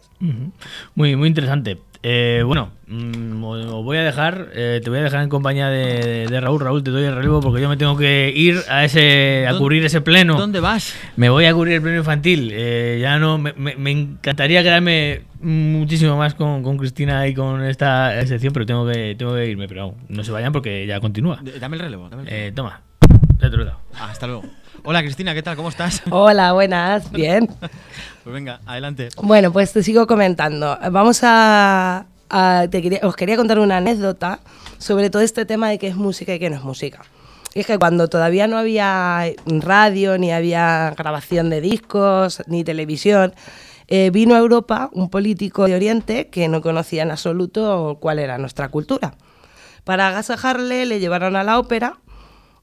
Muy, 0.94 1.16
muy 1.16 1.28
interesante. 1.28 1.78
Eh, 2.08 2.44
bueno, 2.46 2.70
mm, 2.86 3.42
os 3.42 3.82
voy 3.84 3.96
a 3.96 4.02
dejar, 4.04 4.50
eh, 4.54 4.80
te 4.80 4.90
voy 4.90 5.00
a 5.00 5.02
dejar 5.02 5.24
en 5.24 5.28
compañía 5.28 5.68
de, 5.68 6.28
de 6.28 6.40
Raúl. 6.40 6.60
Raúl, 6.60 6.84
te 6.84 6.92
doy 6.92 7.02
el 7.02 7.16
relevo 7.16 7.40
porque 7.40 7.60
yo 7.60 7.68
me 7.68 7.76
tengo 7.76 7.96
que 7.96 8.32
ir 8.32 8.60
a 8.68 8.84
ese, 8.84 9.44
a 9.48 9.52
¿Dó- 9.54 9.58
cubrir 9.58 9.84
ese 9.84 10.00
pleno. 10.00 10.36
¿Dónde 10.38 10.60
vas? 10.60 10.94
Me 11.16 11.30
voy 11.30 11.46
a 11.46 11.52
cubrir 11.52 11.74
el 11.74 11.82
pleno 11.82 11.96
infantil. 11.98 12.50
Eh, 12.52 12.98
ya 13.02 13.18
no, 13.18 13.38
me, 13.38 13.54
me- 13.54 13.74
me 13.74 13.90
encantaría 13.90 14.62
quedarme 14.62 15.22
muchísimo 15.40 16.16
más 16.16 16.34
con, 16.34 16.62
con 16.62 16.76
Cristina 16.78 17.26
y 17.26 17.34
con 17.34 17.64
esta 17.64 18.24
sección, 18.24 18.52
pero 18.52 18.66
tengo 18.66 18.86
que, 18.86 19.16
tengo 19.18 19.34
que 19.34 19.46
irme. 19.48 19.66
Pero 19.66 19.96
no 20.08 20.22
se 20.22 20.30
vayan 20.30 20.52
porque 20.52 20.86
ya 20.86 21.00
continúa. 21.00 21.40
Dame 21.58 21.74
el 21.74 21.82
relevo. 21.82 22.08
dame 22.08 22.22
el 22.22 22.28
relevo. 22.28 22.46
Eh, 22.48 22.52
toma, 22.54 22.82
ya 23.40 23.50
te 23.50 23.56
lo 23.56 23.62
he 23.64 23.66
dado. 23.66 23.80
Ah, 23.96 24.10
hasta 24.12 24.28
luego. 24.28 24.44
Hola 24.88 25.02
Cristina, 25.02 25.34
¿qué 25.34 25.42
tal? 25.42 25.56
¿Cómo 25.56 25.68
estás? 25.68 26.00
Hola, 26.10 26.52
buenas, 26.52 27.10
bien. 27.10 27.48
Pues 28.24 28.34
venga, 28.34 28.58
adelante. 28.66 29.08
Bueno, 29.22 29.52
pues 29.52 29.72
te 29.72 29.84
sigo 29.84 30.08
comentando. 30.08 30.76
Vamos 30.90 31.20
a. 31.22 32.06
a- 32.28 32.66
te 32.68 32.82
quería- 32.82 32.98
os 33.04 33.14
quería 33.14 33.36
contar 33.36 33.60
una 33.60 33.76
anécdota 33.76 34.40
sobre 34.78 35.10
todo 35.10 35.22
este 35.22 35.44
tema 35.46 35.68
de 35.68 35.78
qué 35.78 35.86
es 35.86 35.94
música 35.94 36.34
y 36.34 36.40
qué 36.40 36.50
no 36.50 36.56
es 36.56 36.62
música. 36.64 37.02
Y 37.54 37.60
es 37.60 37.66
que 37.68 37.78
cuando 37.78 38.08
todavía 38.08 38.48
no 38.48 38.58
había 38.58 39.26
radio, 39.46 40.18
ni 40.18 40.32
había 40.32 40.92
grabación 40.98 41.50
de 41.50 41.60
discos, 41.60 42.42
ni 42.48 42.64
televisión, 42.64 43.32
eh, 43.86 44.10
vino 44.10 44.34
a 44.34 44.38
Europa 44.38 44.90
un 44.92 45.08
político 45.08 45.66
de 45.66 45.76
Oriente 45.76 46.26
que 46.28 46.48
no 46.48 46.62
conocía 46.62 47.04
en 47.04 47.12
absoluto 47.12 47.98
cuál 48.00 48.18
era 48.18 48.38
nuestra 48.38 48.70
cultura. 48.70 49.14
Para 49.84 50.08
agasajarle 50.08 50.84
le 50.84 50.98
llevaron 50.98 51.36
a 51.36 51.44
la 51.44 51.60
ópera 51.60 51.98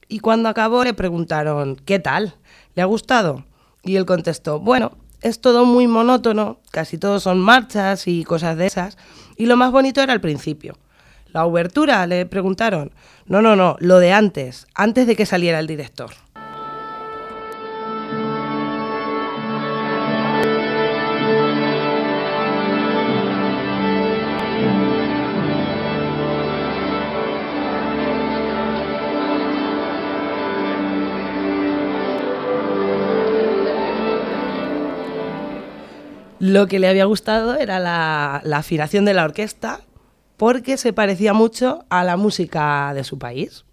y 0.07 0.19
cuando 0.19 0.49
acabó 0.49 0.83
le 0.83 0.93
preguntaron, 0.93 1.75
¿qué 1.85 1.99
tal? 1.99 2.35
¿Le 2.75 2.81
ha 2.81 2.85
gustado? 2.85 3.45
Y 3.83 3.95
él 3.95 4.05
contestó, 4.05 4.59
bueno, 4.59 4.91
es 5.21 5.39
todo 5.39 5.65
muy 5.65 5.87
monótono, 5.87 6.59
casi 6.71 6.97
todo 6.97 7.19
son 7.19 7.39
marchas 7.39 8.07
y 8.07 8.23
cosas 8.23 8.57
de 8.57 8.67
esas, 8.67 8.97
y 9.37 9.45
lo 9.45 9.57
más 9.57 9.71
bonito 9.71 10.01
era 10.01 10.13
el 10.13 10.21
principio. 10.21 10.77
¿La 11.31 11.45
obertura? 11.45 12.05
Le 12.05 12.25
preguntaron. 12.25 12.91
No, 13.25 13.41
no, 13.41 13.55
no, 13.55 13.75
lo 13.79 13.99
de 13.99 14.13
antes, 14.13 14.67
antes 14.75 15.07
de 15.07 15.15
que 15.15 15.25
saliera 15.25 15.59
el 15.59 15.67
director. 15.67 16.11
Lo 36.53 36.67
que 36.67 36.77
le 36.77 36.87
había 36.87 37.05
gustado 37.05 37.55
era 37.55 37.79
la, 37.79 38.39
la 38.43 38.57
afinación 38.57 39.05
de 39.05 39.15
la 39.15 39.23
orquesta, 39.23 39.81
porque 40.37 40.77
se 40.77 40.93
parecía 40.93 41.33
mucho 41.33 41.83
a 41.89 42.03
la 42.03 42.15
música 42.15 42.93
de 42.93 43.03
su 43.03 43.17
país. 43.17 43.65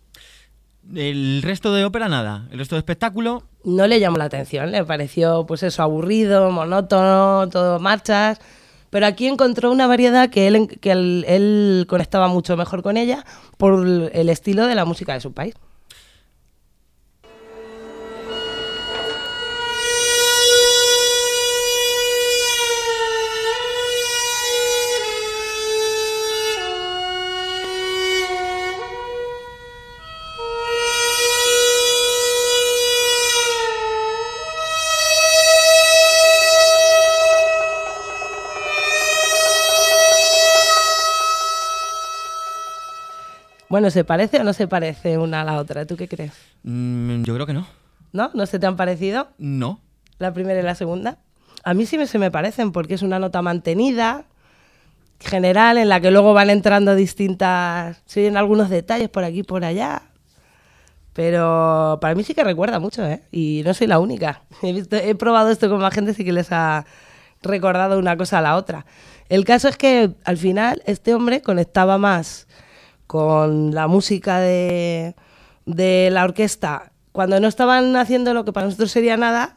El 0.95 1.43
resto 1.43 1.75
de 1.75 1.85
ópera, 1.85 2.09
nada. 2.09 2.49
El 2.51 2.59
resto 2.59 2.77
de 2.77 2.79
espectáculo, 2.79 3.43
No 3.65 3.87
le 3.87 4.01
llamó 4.01 4.17
la 4.17 4.25
atención, 4.25 4.71
le 4.71 4.83
pareció 4.83 5.45
pues 5.47 5.63
eso 5.63 5.83
aburrido, 5.83 6.51
monótono, 6.51 7.51
todo 7.51 7.81
marchas. 7.81 8.39
Pero 8.89 9.05
aquí 9.05 9.27
encontró 9.27 9.71
una 9.71 9.87
variedad 9.87 10.31
que 10.31 10.47
él, 10.47 10.79
que 10.81 10.93
él, 10.93 11.27
él 11.29 11.85
conectaba 11.87 12.29
mucho 12.29 12.57
mejor 12.57 12.83
con 12.83 12.97
ella 12.97 13.27
por 13.59 13.87
el 13.87 14.29
estilo 14.31 14.67
de 14.67 14.75
la 14.75 14.87
música 14.87 15.13
de 15.13 15.21
su 15.21 15.35
país. 15.35 15.55
Bueno, 43.81 43.91
¿se 43.91 44.05
parece 44.05 44.39
o 44.41 44.45
no 44.45 44.53
se 44.53 44.69
parece 44.69 45.17
una 45.17 45.41
a 45.41 45.45
la 45.45 45.57
otra? 45.57 45.87
¿Tú 45.87 45.97
qué 45.97 46.07
crees? 46.07 46.33
mm, 46.65 47.23
yo 47.23 47.33
creo 47.33 47.47
que 47.47 47.55
no. 47.55 47.67
¿No? 48.13 48.31
¿No 48.35 48.45
se 48.45 48.59
te 48.59 48.67
han 48.67 48.77
parecido 48.77 49.29
No. 49.39 49.81
la 50.19 50.35
primera 50.35 50.61
y 50.61 50.63
la 50.63 50.75
segunda? 50.75 51.17
A 51.65 51.73
mí 51.73 51.87
sí 51.87 51.97
me, 51.97 52.07
se 52.07 52.19
me 52.19 52.31
parecen 52.31 52.73
porque 52.73 52.93
es 52.93 53.01
una 53.01 53.19
nota 53.19 53.41
mantenida, 53.41 54.27
general, 55.19 55.79
en 55.79 55.89
la 55.89 55.99
que 55.99 56.11
luego 56.11 56.35
van 56.35 56.51
entrando 56.51 56.95
distintas... 56.95 58.03
Se 58.05 58.21
oyen 58.21 58.37
algunos 58.37 58.69
detalles 58.69 59.09
por 59.09 59.25
aquí 59.25 59.39
y 59.39 59.43
por 59.45 59.65
allá. 59.65 60.03
Pero 61.15 61.97
para 62.03 62.15
mí 62.15 62.23
sí 62.23 62.35
que 62.35 62.45
recuerda 62.45 62.81
mucho, 62.81 63.03
¿eh? 63.07 63.23
Y 63.33 63.63
no 63.65 63.73
soy 63.73 63.87
la 63.87 63.99
única. 63.99 64.43
He, 64.63 64.75
visto- 64.75 64.97
he 64.97 65.15
probado 65.15 65.49
esto 65.49 65.71
con 65.71 65.81
más 65.81 65.95
gente, 65.95 66.13
sí 66.13 66.23
que 66.23 66.35
les 66.35 66.53
ha 66.53 66.85
recordado 67.41 67.99
una 67.99 68.15
cosa 68.19 68.41
a 68.41 68.43
la 68.43 68.57
otra. 68.57 68.85
El 69.31 69.47
caso 69.47 69.69
es 69.69 69.79
que 69.79 70.11
al 70.25 70.37
final 70.37 70.83
este 70.85 71.15
hombre 71.15 71.41
conectaba 71.41 71.97
más 71.97 72.47
con 73.11 73.75
la 73.75 73.89
música 73.89 74.39
de, 74.39 75.17
de 75.67 76.11
la 76.13 76.23
orquesta 76.23 76.93
cuando 77.11 77.41
no 77.41 77.49
estaban 77.49 77.97
haciendo 77.97 78.35
lo 78.35 78.45
que 78.45 78.53
para 78.53 78.67
nosotros 78.67 78.93
sería 78.93 79.17
nada, 79.17 79.57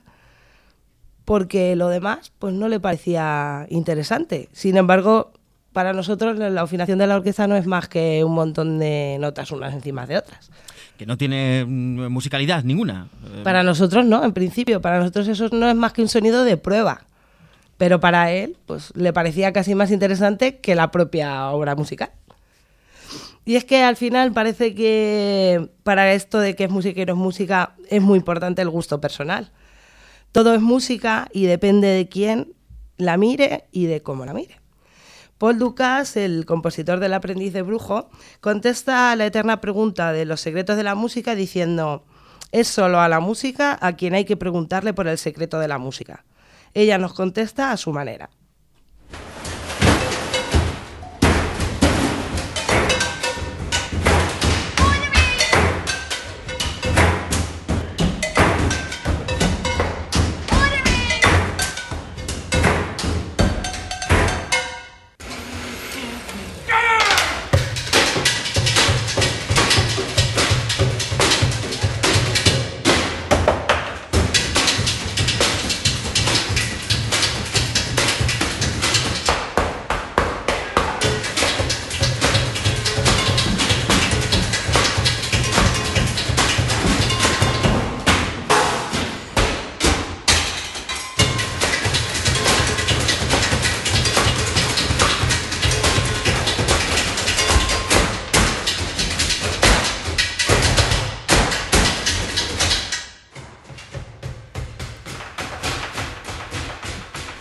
porque 1.24 1.75
lo 1.75 1.89
demás 1.89 2.31
pues 2.39 2.55
no 2.55 2.67
le 2.67 2.79
parecía 2.79 3.67
interesante. 3.69 4.50
Sin 4.53 4.75
embargo, 4.75 5.33
para 5.72 5.93
nosotros 5.93 6.36
la 6.39 6.63
afinación 6.63 6.98
de 6.98 7.05
la 7.05 7.17
orquesta 7.17 7.45
no 7.45 7.55
es 7.55 7.67
más 7.67 7.88
que 7.88 8.24
un 8.24 8.33
montón 8.33 8.79
de 8.79 9.17
notas 9.19 9.51
unas 9.51 9.72
encima 9.72 10.07
de 10.07 10.17
otras. 10.17 10.50
Que 10.98 11.05
no 11.05 11.15
tiene 11.15 11.63
mm, 11.63 12.07
musicalidad 12.07 12.63
ninguna. 12.63 13.05
Eh, 13.36 13.41
Para 13.43 13.62
nosotros 13.62 14.03
no, 14.03 14.24
en 14.24 14.33
principio, 14.33 14.81
para 14.81 14.98
nosotros 14.98 15.27
eso 15.27 15.50
no 15.51 15.69
es 15.69 15.75
más 15.75 15.93
que 15.93 16.01
un 16.01 16.10
sonido 16.10 16.43
de 16.43 16.57
prueba. 16.57 17.05
Pero 17.77 18.00
para 18.00 18.31
él, 18.31 18.57
pues 18.65 18.91
le 18.95 19.13
parecía 19.13 19.53
casi 19.53 19.75
más 19.75 19.91
interesante 19.91 20.57
que 20.57 20.74
la 20.74 20.89
propia 20.89 21.50
obra 21.51 21.75
musical. 21.75 22.10
Y 23.46 23.56
es 23.56 23.66
que 23.66 23.84
al 23.84 23.96
final 23.98 24.32
parece 24.32 24.74
que 24.74 25.70
para 25.84 26.14
esto 26.14 26.40
de 26.40 26.56
que 26.56 26.66
es 26.66 26.70
música 26.70 27.02
y 27.02 27.06
no 27.06 27.14
es 27.14 27.20
música 27.20 27.76
es 27.90 28.02
muy 28.02 28.18
importante 28.18 28.62
el 28.62 28.70
gusto 28.70 29.02
personal. 29.02 29.52
Todo 30.32 30.54
es 30.54 30.62
música 30.62 31.28
y 31.34 31.46
depende 31.46 31.88
de 31.88 32.08
quién 32.08 32.54
la 32.98 33.18
mire 33.18 33.66
y 33.72 33.86
de 33.86 34.02
cómo 34.02 34.26
la 34.26 34.34
mire. 34.34 34.60
Paul 35.38 35.60
Dukas, 35.60 36.16
el 36.16 36.46
compositor 36.46 37.00
del 37.00 37.14
aprendiz 37.14 37.52
de 37.52 37.64
brujo, 37.64 38.10
contesta 38.40 39.12
a 39.12 39.16
la 39.18 39.26
eterna 39.26 39.60
pregunta 39.60 40.14
de 40.14 40.26
los 40.26 40.40
secretos 40.40 40.78
de 40.78 40.84
la 40.84 40.96
música 40.96 41.36
diciendo, 41.36 42.06
es 42.54 42.68
solo 42.68 43.02
a 43.02 43.10
la 43.10 43.20
música 43.20 43.78
a 43.82 43.94
quien 43.94 44.14
hay 44.14 44.24
que 44.24 44.38
preguntarle 44.38 44.94
por 44.94 45.08
el 45.08 45.18
secreto 45.18 45.60
de 45.60 45.68
la 45.68 45.80
música. 45.80 46.24
Ella 46.74 46.98
nos 46.98 47.14
contesta 47.14 47.72
a 47.72 47.78
su 47.78 47.92
manera. 47.92 48.30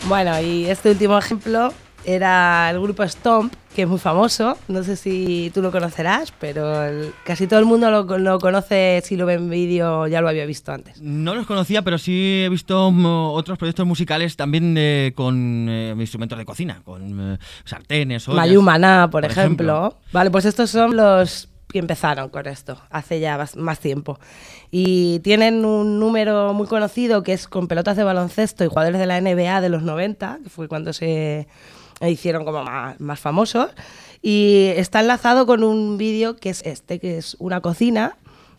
Bueno, 0.07 0.39
y 0.41 0.65
este 0.65 0.91
último 0.91 1.17
ejemplo 1.17 1.73
era 2.05 2.69
el 2.69 2.81
grupo 2.81 3.03
Stomp, 3.07 3.53
que 3.73 3.83
es 3.83 3.87
muy 3.87 3.97
famoso. 3.99 4.57
No 4.67 4.83
sé 4.83 4.97
si 4.97 5.49
tú 5.53 5.61
lo 5.61 5.71
conocerás, 5.71 6.33
pero 6.39 6.83
el- 6.83 7.13
casi 7.23 7.47
todo 7.47 7.59
el 7.59 7.65
mundo 7.65 7.89
lo, 7.89 8.17
lo 8.17 8.37
conoce 8.39 9.01
si 9.05 9.15
lo 9.15 9.25
ve 9.25 9.35
en 9.35 9.49
vídeo, 9.49 10.05
ya 10.07 10.19
lo 10.19 10.27
había 10.27 10.45
visto 10.45 10.73
antes. 10.73 11.01
No 11.01 11.33
los 11.33 11.47
conocía, 11.47 11.81
pero 11.83 11.97
sí 11.97 12.43
he 12.45 12.49
visto 12.49 12.91
mm, 12.91 13.05
otros 13.05 13.57
proyectos 13.57 13.85
musicales 13.87 14.35
también 14.35 14.75
eh, 14.77 15.13
con 15.15 15.67
eh, 15.69 15.95
instrumentos 15.97 16.37
de 16.37 16.45
cocina, 16.45 16.81
con 16.83 17.33
eh, 17.35 17.37
sartenes, 17.63 18.27
ollas. 18.27 18.35
Mayumaná, 18.37 19.07
por, 19.09 19.21
por 19.21 19.31
ejemplo. 19.31 19.77
ejemplo. 19.87 19.99
Vale, 20.11 20.29
pues 20.31 20.43
estos 20.43 20.69
son 20.69 20.97
los 20.97 21.47
que 21.73 21.79
empezaron 21.79 22.29
con 22.29 22.47
esto, 22.47 22.77
hace 22.89 23.19
ya 23.19 23.37
bas- 23.37 23.57
más 23.57 23.79
tiempo. 23.79 24.17
Y 24.71 25.19
tienen 25.19 25.65
un 25.65 25.99
número 25.99 26.53
muy 26.53 26.67
conocido 26.67 27.23
que 27.23 27.33
es 27.33 27.49
con 27.49 27.67
pelotas 27.67 27.97
de 27.97 28.05
baloncesto 28.05 28.63
y 28.63 28.67
jugadores 28.67 28.99
de 28.99 29.05
la 29.07 29.19
NBA 29.19 29.59
de 29.59 29.67
los 29.69 29.83
90, 29.83 30.39
que 30.43 30.49
fue 30.49 30.69
cuando 30.69 30.93
se 30.93 31.47
hicieron 32.01 32.45
como 32.45 32.63
más, 32.63 32.97
más 33.01 33.19
famosos. 33.19 33.71
Y 34.21 34.67
está 34.77 35.01
enlazado 35.01 35.45
con 35.45 35.63
un 35.65 35.97
vídeo 35.97 36.37
que 36.37 36.49
es 36.51 36.61
este, 36.65 36.99
que 36.99 37.17
es 37.17 37.35
una 37.39 37.59
cocina 37.59 38.15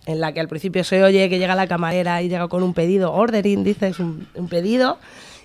en 0.07 0.21
la 0.21 0.33
que 0.35 0.41
al 0.41 0.49
principio 0.49 0.85
se 0.85 1.03
oye 1.03 1.31
que 1.31 1.39
llega 1.39 1.55
la 1.55 1.67
camarera 1.67 2.21
y 2.21 2.29
llega 2.29 2.49
con 2.49 2.63
un 2.63 2.75
pedido, 2.75 3.13
ordering, 3.15 3.65
dice, 3.65 3.89
es 3.89 3.99
un, 4.01 4.29
un 4.35 4.49
pedido, 4.49 4.99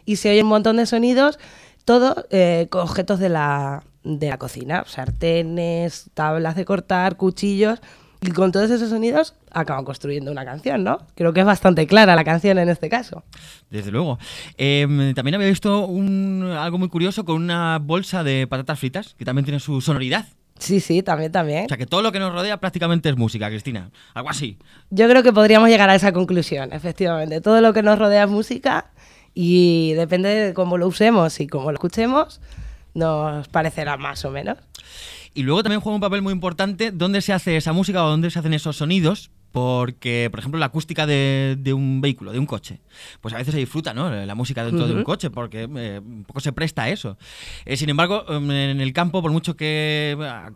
y 0.05 0.17
se 0.17 0.29
oye 0.31 0.43
un 0.43 0.49
montón 0.49 0.75
de 0.75 0.85
sonidos, 0.85 1.39
todo 1.85 2.25
eh, 2.31 2.67
objetos 2.73 3.19
de 3.19 3.29
la, 3.29 3.83
de 4.03 4.29
la 4.29 4.37
cocina, 4.37 4.83
sartenes, 4.87 6.09
tablas 6.13 6.55
de 6.55 6.65
cortar, 6.65 7.17
cuchillos, 7.17 7.79
y 8.21 8.31
con 8.31 8.51
todos 8.51 8.69
esos 8.69 8.89
sonidos 8.89 9.33
acaban 9.51 9.85
construyendo 9.85 10.31
una 10.31 10.43
canción, 10.43 10.83
¿no? 10.83 10.99
Creo 11.15 11.31
que 11.31 11.39
es 11.39 11.45
bastante 11.45 11.87
clara 11.87 12.15
la 12.15 12.25
canción 12.25 12.59
en 12.59 12.67
este 12.67 12.89
caso. 12.89 13.23
Desde 13.69 13.91
luego. 13.91 14.19
Eh, 14.57 15.13
también 15.15 15.35
había 15.35 15.47
visto 15.47 15.85
un, 15.85 16.43
algo 16.57 16.77
muy 16.77 16.89
curioso 16.89 17.23
con 17.23 17.41
una 17.41 17.79
bolsa 17.79 18.23
de 18.23 18.45
patatas 18.45 18.79
fritas, 18.79 19.15
que 19.17 19.23
también 19.23 19.45
tiene 19.45 19.59
su 19.61 19.79
sonoridad. 19.79 20.25
Sí, 20.59 20.81
sí, 20.81 21.01
también, 21.01 21.31
también. 21.31 21.65
O 21.65 21.67
sea 21.69 21.77
que 21.77 21.85
todo 21.85 22.01
lo 22.01 22.11
que 22.11 22.19
nos 22.19 22.33
rodea 22.33 22.59
prácticamente 22.59 23.07
es 23.07 23.15
música, 23.15 23.47
Cristina. 23.47 23.91
Algo 24.13 24.29
así. 24.29 24.57
Yo 24.89 25.07
creo 25.07 25.23
que 25.23 25.31
podríamos 25.31 25.69
llegar 25.69 25.89
a 25.89 25.95
esa 25.95 26.11
conclusión, 26.11 26.73
efectivamente. 26.73 27.39
Todo 27.39 27.61
lo 27.61 27.73
que 27.73 27.81
nos 27.81 27.97
rodea 27.97 28.25
es 28.25 28.29
música 28.29 28.91
y 29.33 29.93
depende 29.93 30.27
de 30.27 30.53
cómo 30.53 30.77
lo 30.77 30.87
usemos 30.87 31.39
y 31.39 31.47
cómo 31.47 31.71
lo 31.71 31.75
escuchemos, 31.75 32.41
nos 32.93 33.47
parecerá 33.47 33.97
más 33.97 34.25
o 34.25 34.31
menos. 34.31 34.57
Y 35.33 35.43
luego 35.43 35.63
también 35.63 35.81
juega 35.81 35.95
un 35.95 36.01
papel 36.01 36.21
muy 36.21 36.33
importante 36.33 36.91
dónde 36.91 37.21
se 37.21 37.33
hace 37.33 37.55
esa 37.55 37.73
música 37.73 38.03
o 38.03 38.09
dónde 38.09 38.31
se 38.31 38.39
hacen 38.39 38.53
esos 38.53 38.77
sonidos. 38.77 39.31
Porque, 39.51 40.27
por 40.29 40.39
ejemplo, 40.39 40.59
la 40.59 40.67
acústica 40.67 41.07
de, 41.07 41.55
de 41.59 41.73
un 41.73 42.01
vehículo, 42.01 42.31
de 42.31 42.37
un 42.39 42.45
coche, 42.45 42.79
pues 43.19 43.33
a 43.33 43.37
veces 43.37 43.53
se 43.53 43.59
disfruta, 43.59 43.93
¿no? 43.93 44.09
La 44.09 44.35
música 44.35 44.63
dentro 44.63 44.87
de 44.87 44.93
un 44.93 45.03
coche, 45.03 45.29
porque 45.31 45.67
eh, 45.75 45.99
un 46.03 46.23
poco 46.23 46.39
se 46.39 46.51
presta 46.53 46.83
a 46.83 46.89
eso. 46.89 47.17
Eh, 47.65 47.75
sin 47.75 47.89
embargo, 47.89 48.25
em, 48.29 48.49
en 48.51 48.79
el 48.81 48.93
campo, 48.93 49.21
por 49.21 49.31
mucho 49.31 49.55
que, 49.55 50.15
a- 50.21 50.51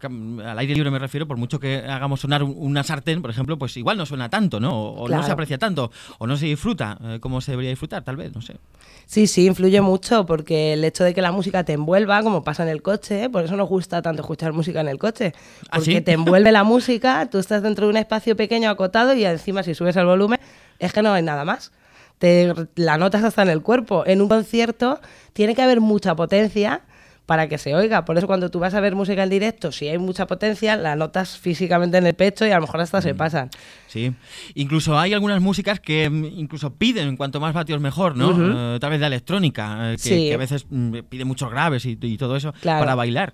al 0.51 0.59
aire 0.59 0.75
libre 0.75 0.91
me 0.91 0.99
refiero, 0.99 1.27
por 1.27 1.37
mucho 1.37 1.59
que 1.59 1.77
hagamos 1.77 2.19
sonar 2.19 2.43
un- 2.43 2.53
una 2.55 2.83
sartén, 2.83 3.21
por 3.21 3.31
ejemplo, 3.31 3.57
pues 3.57 3.75
igual 3.77 3.97
no 3.97 4.05
suena 4.05 4.29
tanto, 4.29 4.59
¿no? 4.59 4.73
O, 4.79 4.89
o 4.93 5.01
no 5.03 5.07
Claro. 5.07 5.23
se 5.23 5.31
aprecia 5.31 5.57
tanto, 5.57 5.91
o 6.19 6.27
no 6.27 6.37
se 6.37 6.45
disfruta 6.45 6.97
eh, 7.03 7.17
como 7.19 7.41
se 7.41 7.51
debería 7.51 7.71
disfrutar, 7.71 8.03
tal 8.03 8.15
vez, 8.17 8.33
no 8.35 8.41
sé. 8.41 8.57
Sí, 9.05 9.27
sí, 9.27 9.45
influye 9.47 9.81
mucho 9.81 10.25
porque 10.25 10.73
el 10.73 10.83
hecho 10.85 11.03
de 11.03 11.13
que 11.13 11.21
la 11.21 11.31
música 11.31 11.63
te 11.65 11.73
envuelva, 11.73 12.23
como 12.23 12.43
pasa 12.43 12.63
en 12.63 12.69
el 12.69 12.81
coche, 12.81 13.29
por 13.29 13.43
eso 13.43 13.55
nos 13.57 13.67
gusta 13.67 14.01
tanto 14.01 14.21
escuchar 14.21 14.53
música 14.53 14.79
en 14.81 14.87
el 14.87 14.97
coche. 14.97 15.33
¿Ah, 15.69 15.77
Porque 15.77 15.95
sí? 15.97 16.01
te 16.01 16.13
envuelve 16.13 16.51
la 16.51 16.63
música, 16.63 17.27
tú 17.29 17.37
estás 17.39 17.61
dentro 17.63 17.85
de 17.87 17.91
un 17.91 17.97
espacio 17.97 18.35
pequeño 18.35 18.69
acotado 18.83 19.13
y 19.13 19.23
encima 19.25 19.63
si 19.63 19.73
subes 19.73 19.95
el 19.95 20.05
volumen 20.05 20.39
es 20.79 20.91
que 20.93 21.01
no 21.01 21.13
hay 21.13 21.23
nada 21.23 21.45
más. 21.45 21.71
Te, 22.19 22.53
la 22.75 22.97
notas 22.97 23.23
hasta 23.23 23.41
en 23.41 23.49
el 23.49 23.61
cuerpo. 23.61 24.03
En 24.05 24.21
un 24.21 24.27
concierto 24.29 24.99
tiene 25.33 25.55
que 25.55 25.61
haber 25.61 25.81
mucha 25.81 26.15
potencia 26.15 26.81
para 27.25 27.47
que 27.47 27.57
se 27.57 27.73
oiga. 27.73 28.03
Por 28.05 28.17
eso 28.17 28.27
cuando 28.27 28.51
tú 28.51 28.59
vas 28.59 28.73
a 28.73 28.81
ver 28.81 28.95
música 28.95 29.23
en 29.23 29.29
directo, 29.29 29.71
si 29.71 29.87
hay 29.87 29.97
mucha 29.97 30.27
potencia, 30.27 30.75
la 30.75 30.95
notas 30.97 31.37
físicamente 31.37 31.97
en 31.97 32.05
el 32.05 32.13
pecho 32.15 32.45
y 32.45 32.51
a 32.51 32.55
lo 32.55 32.61
mejor 32.61 32.81
hasta 32.81 32.99
Mm. 32.99 33.01
se 33.01 33.15
pasan. 33.15 33.49
Sí, 33.87 34.13
incluso 34.55 34.97
hay 34.99 35.13
algunas 35.13 35.41
músicas 35.41 35.79
que 35.79 36.09
mm, 36.09 36.25
incluso 36.37 36.73
piden 36.75 37.15
cuanto 37.15 37.39
más 37.39 37.53
vatios 37.53 37.79
mejor, 37.79 38.15
¿no? 38.17 38.75
Eh, 38.75 38.79
tal 38.79 38.89
vez 38.91 38.99
la 38.99 39.07
electrónica, 39.07 39.93
eh, 39.93 39.95
que, 39.95 39.97
Sí. 40.09 40.27
que 40.27 40.33
a 40.33 40.37
veces 40.37 40.65
mm, 40.69 40.97
pide 41.09 41.23
muchos 41.25 41.49
graves 41.49 41.85
y, 41.85 41.97
y 42.01 42.17
todo 42.17 42.35
eso 42.35 42.53
Claro. 42.61 42.79
para 42.81 42.95
bailar. 42.95 43.33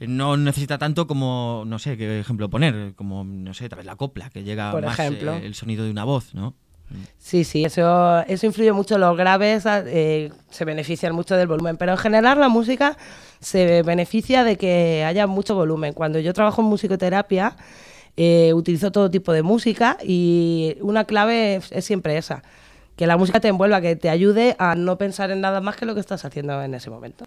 No 0.00 0.36
necesita 0.36 0.78
tanto 0.78 1.06
como, 1.06 1.64
no 1.66 1.78
sé, 1.78 1.96
qué 1.96 2.20
ejemplo 2.20 2.48
poner, 2.48 2.94
como, 2.94 3.24
no 3.24 3.54
sé, 3.54 3.68
tal 3.68 3.78
vez 3.78 3.86
la 3.86 3.96
copla, 3.96 4.30
que 4.30 4.44
llega 4.44 4.70
Por 4.72 4.84
más 4.84 4.98
ejemplo. 4.98 5.34
eh, 5.34 5.46
el 5.46 5.54
sonido 5.54 5.84
de 5.84 5.90
una 5.90 6.04
voz, 6.04 6.34
¿no? 6.34 6.54
Sí, 7.18 7.44
sí, 7.44 7.64
eso, 7.64 8.20
eso 8.20 8.46
influye 8.46 8.72
mucho. 8.72 8.96
Los 8.96 9.14
graves 9.16 9.66
a- 9.66 9.82
eh, 9.86 10.30
se 10.48 10.64
benefician 10.64 11.14
mucho 11.14 11.36
del 11.36 11.46
volumen, 11.46 11.76
pero 11.76 11.92
en 11.92 11.98
general 11.98 12.40
la 12.40 12.48
música 12.48 12.96
se 13.40 13.82
beneficia 13.82 14.42
de 14.42 14.56
que 14.56 15.04
haya 15.04 15.26
mucho 15.26 15.54
volumen. 15.54 15.92
Cuando 15.92 16.18
yo 16.18 16.32
trabajo 16.32 16.62
en 16.62 16.68
musicoterapia, 16.68 17.56
eh, 18.16 18.52
utilizo 18.54 18.90
todo 18.90 19.10
tipo 19.10 19.32
de 19.32 19.42
música 19.42 19.98
y 20.02 20.76
una 20.80 21.04
clave 21.04 21.56
es, 21.56 21.70
es 21.72 21.84
siempre 21.84 22.16
esa, 22.16 22.42
que 22.98 23.06
la 23.06 23.16
música 23.16 23.38
te 23.38 23.46
envuelva, 23.48 23.80
que 23.80 23.94
te 23.96 24.10
ayude 24.10 24.56
a 24.58 24.74
no 24.74 24.98
pensar 24.98 25.30
en 25.30 25.40
nada 25.40 25.60
más 25.60 25.76
que 25.76 25.86
lo 25.86 25.94
que 25.94 26.00
estás 26.00 26.24
haciendo 26.24 26.60
en 26.62 26.74
ese 26.74 26.90
momento. 26.90 27.24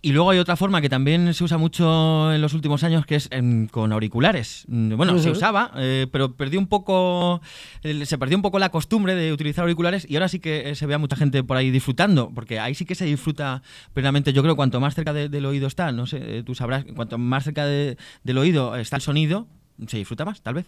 Y 0.00 0.12
luego 0.12 0.30
hay 0.30 0.38
otra 0.38 0.54
forma 0.56 0.80
que 0.80 0.88
también 0.88 1.34
se 1.34 1.42
usa 1.44 1.58
mucho 1.58 2.32
en 2.32 2.40
los 2.40 2.54
últimos 2.54 2.84
años, 2.84 3.04
que 3.04 3.16
es 3.16 3.26
em, 3.32 3.66
con 3.66 3.92
auriculares. 3.92 4.64
Mm, 4.68 4.94
Bueno, 4.96 5.18
se 5.18 5.30
usaba, 5.30 5.72
eh, 5.76 6.06
pero 6.12 6.36
perdió 6.36 6.60
un 6.60 6.68
poco, 6.68 7.40
se 7.82 8.18
perdió 8.18 8.36
un 8.38 8.42
poco 8.42 8.58
la 8.60 8.68
costumbre 8.70 9.16
de 9.16 9.32
utilizar 9.32 9.62
auriculares 9.62 10.06
y 10.08 10.14
ahora 10.14 10.28
sí 10.28 10.38
que 10.38 10.70
eh, 10.70 10.74
se 10.76 10.86
ve 10.86 10.94
a 10.94 10.98
mucha 10.98 11.16
gente 11.16 11.42
por 11.42 11.56
ahí 11.56 11.70
disfrutando, 11.72 12.30
porque 12.32 12.60
ahí 12.60 12.76
sí 12.76 12.84
que 12.84 12.94
se 12.94 13.04
disfruta 13.04 13.62
plenamente. 13.92 14.32
Yo 14.32 14.42
creo 14.42 14.54
cuanto 14.54 14.78
más 14.78 14.94
cerca 14.94 15.12
de- 15.12 15.28
del 15.28 15.44
oído 15.44 15.66
está, 15.66 15.90
no 15.90 16.06
sé, 16.06 16.18
eh, 16.38 16.42
tú 16.44 16.54
sabrás, 16.54 16.84
cuanto 16.94 17.18
más 17.18 17.42
cerca 17.44 17.66
de- 17.66 17.96
del 18.22 18.38
oído 18.38 18.76
está 18.76 18.94
el 18.94 19.02
sonido, 19.02 19.48
se 19.88 19.96
disfruta 19.96 20.24
más, 20.24 20.40
tal 20.40 20.54
vez. 20.54 20.66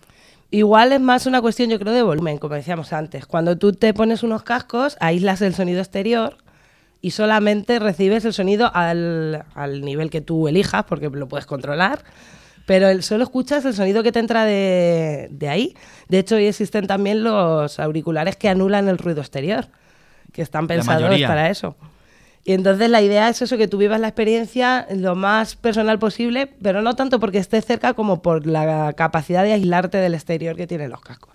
Igual 0.52 0.92
es 0.92 1.00
más 1.00 1.24
una 1.24 1.40
cuestión, 1.40 1.70
yo 1.70 1.78
creo, 1.78 1.94
de 1.94 2.02
volumen, 2.02 2.36
como 2.36 2.54
decíamos 2.54 2.92
antes. 2.92 3.24
Cuando 3.24 3.56
tú 3.56 3.72
te 3.72 3.94
pones 3.94 4.22
unos 4.22 4.42
cascos, 4.42 4.98
aíslas 5.00 5.40
el 5.40 5.54
sonido 5.54 5.80
exterior 5.80 6.36
y 7.00 7.12
solamente 7.12 7.78
recibes 7.78 8.26
el 8.26 8.34
sonido 8.34 8.70
al, 8.74 9.46
al 9.54 9.80
nivel 9.80 10.10
que 10.10 10.20
tú 10.20 10.48
elijas, 10.48 10.84
porque 10.84 11.08
lo 11.08 11.26
puedes 11.26 11.46
controlar. 11.46 12.04
Pero 12.66 12.88
el, 12.90 13.02
solo 13.02 13.24
escuchas 13.24 13.64
el 13.64 13.72
sonido 13.72 14.02
que 14.02 14.12
te 14.12 14.18
entra 14.18 14.44
de, 14.44 15.28
de 15.30 15.48
ahí. 15.48 15.74
De 16.10 16.18
hecho, 16.18 16.36
hoy 16.36 16.44
existen 16.44 16.86
también 16.86 17.24
los 17.24 17.80
auriculares 17.80 18.36
que 18.36 18.50
anulan 18.50 18.88
el 18.88 18.98
ruido 18.98 19.22
exterior, 19.22 19.68
que 20.34 20.42
están 20.42 20.66
pensados 20.66 21.18
para 21.22 21.48
eso. 21.48 21.76
Y 22.44 22.54
entonces 22.54 22.90
la 22.90 23.00
idea 23.00 23.28
es 23.28 23.40
eso, 23.40 23.56
que 23.56 23.68
tú 23.68 23.78
vivas 23.78 24.00
la 24.00 24.08
experiencia 24.08 24.86
lo 24.94 25.14
más 25.14 25.54
personal 25.54 25.98
posible, 25.98 26.52
pero 26.60 26.82
no 26.82 26.94
tanto 26.94 27.20
porque 27.20 27.38
estés 27.38 27.64
cerca 27.64 27.94
como 27.94 28.20
por 28.20 28.46
la 28.46 28.94
capacidad 28.94 29.44
de 29.44 29.52
aislarte 29.52 29.98
del 29.98 30.14
exterior 30.14 30.56
que 30.56 30.66
tienen 30.66 30.90
los 30.90 31.00
cascos. 31.00 31.32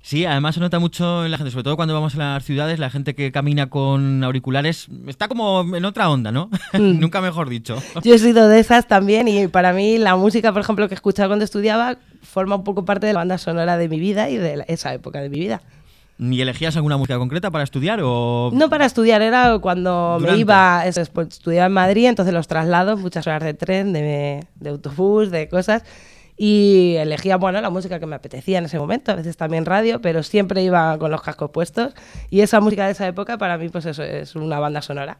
Sí, 0.00 0.26
además 0.26 0.54
se 0.54 0.60
nota 0.60 0.78
mucho 0.78 1.24
en 1.24 1.30
la 1.30 1.38
gente, 1.38 1.50
sobre 1.50 1.64
todo 1.64 1.76
cuando 1.76 1.94
vamos 1.94 2.14
a 2.14 2.18
las 2.18 2.44
ciudades, 2.44 2.78
la 2.78 2.90
gente 2.90 3.14
que 3.14 3.32
camina 3.32 3.70
con 3.70 4.22
auriculares 4.22 4.88
está 5.06 5.28
como 5.28 5.62
en 5.74 5.82
otra 5.86 6.10
onda, 6.10 6.30
¿no? 6.30 6.50
Mm. 6.74 6.98
Nunca 7.00 7.22
mejor 7.22 7.48
dicho. 7.48 7.82
Yo 8.02 8.14
he 8.14 8.18
sido 8.18 8.48
de 8.48 8.60
esas 8.60 8.86
también 8.86 9.28
y 9.28 9.48
para 9.48 9.72
mí 9.72 9.96
la 9.96 10.14
música, 10.14 10.52
por 10.52 10.60
ejemplo, 10.60 10.90
que 10.90 10.94
escuchaba 10.94 11.28
cuando 11.28 11.46
estudiaba, 11.46 11.96
forma 12.22 12.56
un 12.56 12.64
poco 12.64 12.84
parte 12.84 13.06
de 13.06 13.14
la 13.14 13.20
banda 13.20 13.38
sonora 13.38 13.78
de 13.78 13.88
mi 13.88 13.98
vida 13.98 14.28
y 14.28 14.36
de 14.36 14.64
esa 14.68 14.92
época 14.92 15.22
de 15.22 15.30
mi 15.30 15.38
vida. 15.38 15.62
¿Y 16.18 16.40
elegías 16.40 16.76
alguna 16.76 16.96
música 16.96 17.18
concreta 17.18 17.50
para 17.50 17.64
estudiar 17.64 18.00
o...? 18.02 18.50
No 18.52 18.70
para 18.70 18.86
estudiar, 18.86 19.20
era 19.20 19.58
cuando 19.58 20.18
me 20.20 20.26
Durante. 20.26 20.40
iba, 20.40 20.86
eso 20.86 21.00
es, 21.00 21.08
pues, 21.08 21.28
estudiaba 21.28 21.66
en 21.66 21.72
Madrid, 21.72 22.06
entonces 22.06 22.32
los 22.32 22.46
traslados, 22.46 23.00
muchas 23.00 23.26
horas 23.26 23.42
de 23.42 23.54
tren, 23.54 23.92
de, 23.92 24.46
de 24.54 24.68
autobús, 24.68 25.30
de 25.32 25.48
cosas, 25.48 25.82
y 26.36 26.94
elegía, 26.98 27.36
bueno, 27.36 27.60
la 27.60 27.70
música 27.70 27.98
que 27.98 28.06
me 28.06 28.16
apetecía 28.16 28.58
en 28.58 28.64
ese 28.66 28.78
momento, 28.78 29.12
a 29.12 29.16
veces 29.16 29.36
también 29.36 29.64
radio, 29.64 30.00
pero 30.00 30.22
siempre 30.22 30.62
iba 30.62 30.96
con 30.98 31.10
los 31.10 31.22
cascos 31.22 31.50
puestos, 31.50 31.94
y 32.30 32.40
esa 32.40 32.60
música 32.60 32.86
de 32.86 32.92
esa 32.92 33.06
época 33.08 33.36
para 33.36 33.58
mí, 33.58 33.68
pues 33.68 33.84
eso 33.86 34.02
es 34.02 34.36
una 34.36 34.60
banda 34.60 34.82
sonora. 34.82 35.18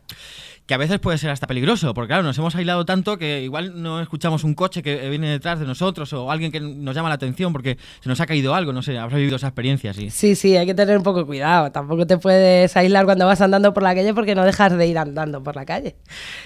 Que 0.67 0.73
a 0.73 0.79
veces 0.79 0.99
puede 0.99 1.19
ser 1.19 1.29
hasta 1.29 1.47
peligroso, 1.47 1.93
porque 1.93 2.09
claro, 2.09 2.23
nos 2.23 2.39
hemos 2.39 2.55
aislado 2.55 2.87
tanto 2.87 3.19
que 3.19 3.43
igual 3.43 3.83
no 3.83 4.01
escuchamos 4.01 4.45
un 4.45 4.55
coche 4.55 4.83
que 4.83 5.11
viene 5.11 5.29
detrás 5.29 5.61
de 5.61 5.67
nosotros 5.67 6.11
o 6.15 6.31
alguien 6.31 6.51
que 6.51 6.59
nos 6.59 6.95
llama 6.95 7.11
la 7.11 7.17
atención 7.17 7.53
porque 7.53 7.77
se 8.01 8.09
nos 8.09 8.19
ha 8.21 8.27
caído 8.27 8.55
algo, 8.55 8.73
no 8.73 8.81
sé, 8.81 8.97
habrás 8.97 9.19
vivido 9.19 9.37
esa 9.37 9.49
experiencia, 9.49 9.93
sí. 9.93 10.09
Sí, 10.09 10.35
sí, 10.35 10.57
hay 10.57 10.65
que 10.65 10.73
tener 10.75 10.97
un 10.97 11.03
poco 11.03 11.19
de 11.19 11.27
cuidado, 11.27 11.71
tampoco 11.71 12.07
te 12.07 12.17
puedes 12.17 12.75
aislar 12.79 13.05
cuando 13.05 13.27
vas 13.27 13.43
andando 13.43 13.75
por 13.75 13.83
la 13.83 13.95
calle 13.95 14.15
porque 14.15 14.35
no 14.35 14.43
dejas 14.43 14.75
de 14.75 14.87
ir 14.87 14.97
andando 14.97 15.43
por 15.43 15.55
la 15.55 15.67
calle. 15.67 15.97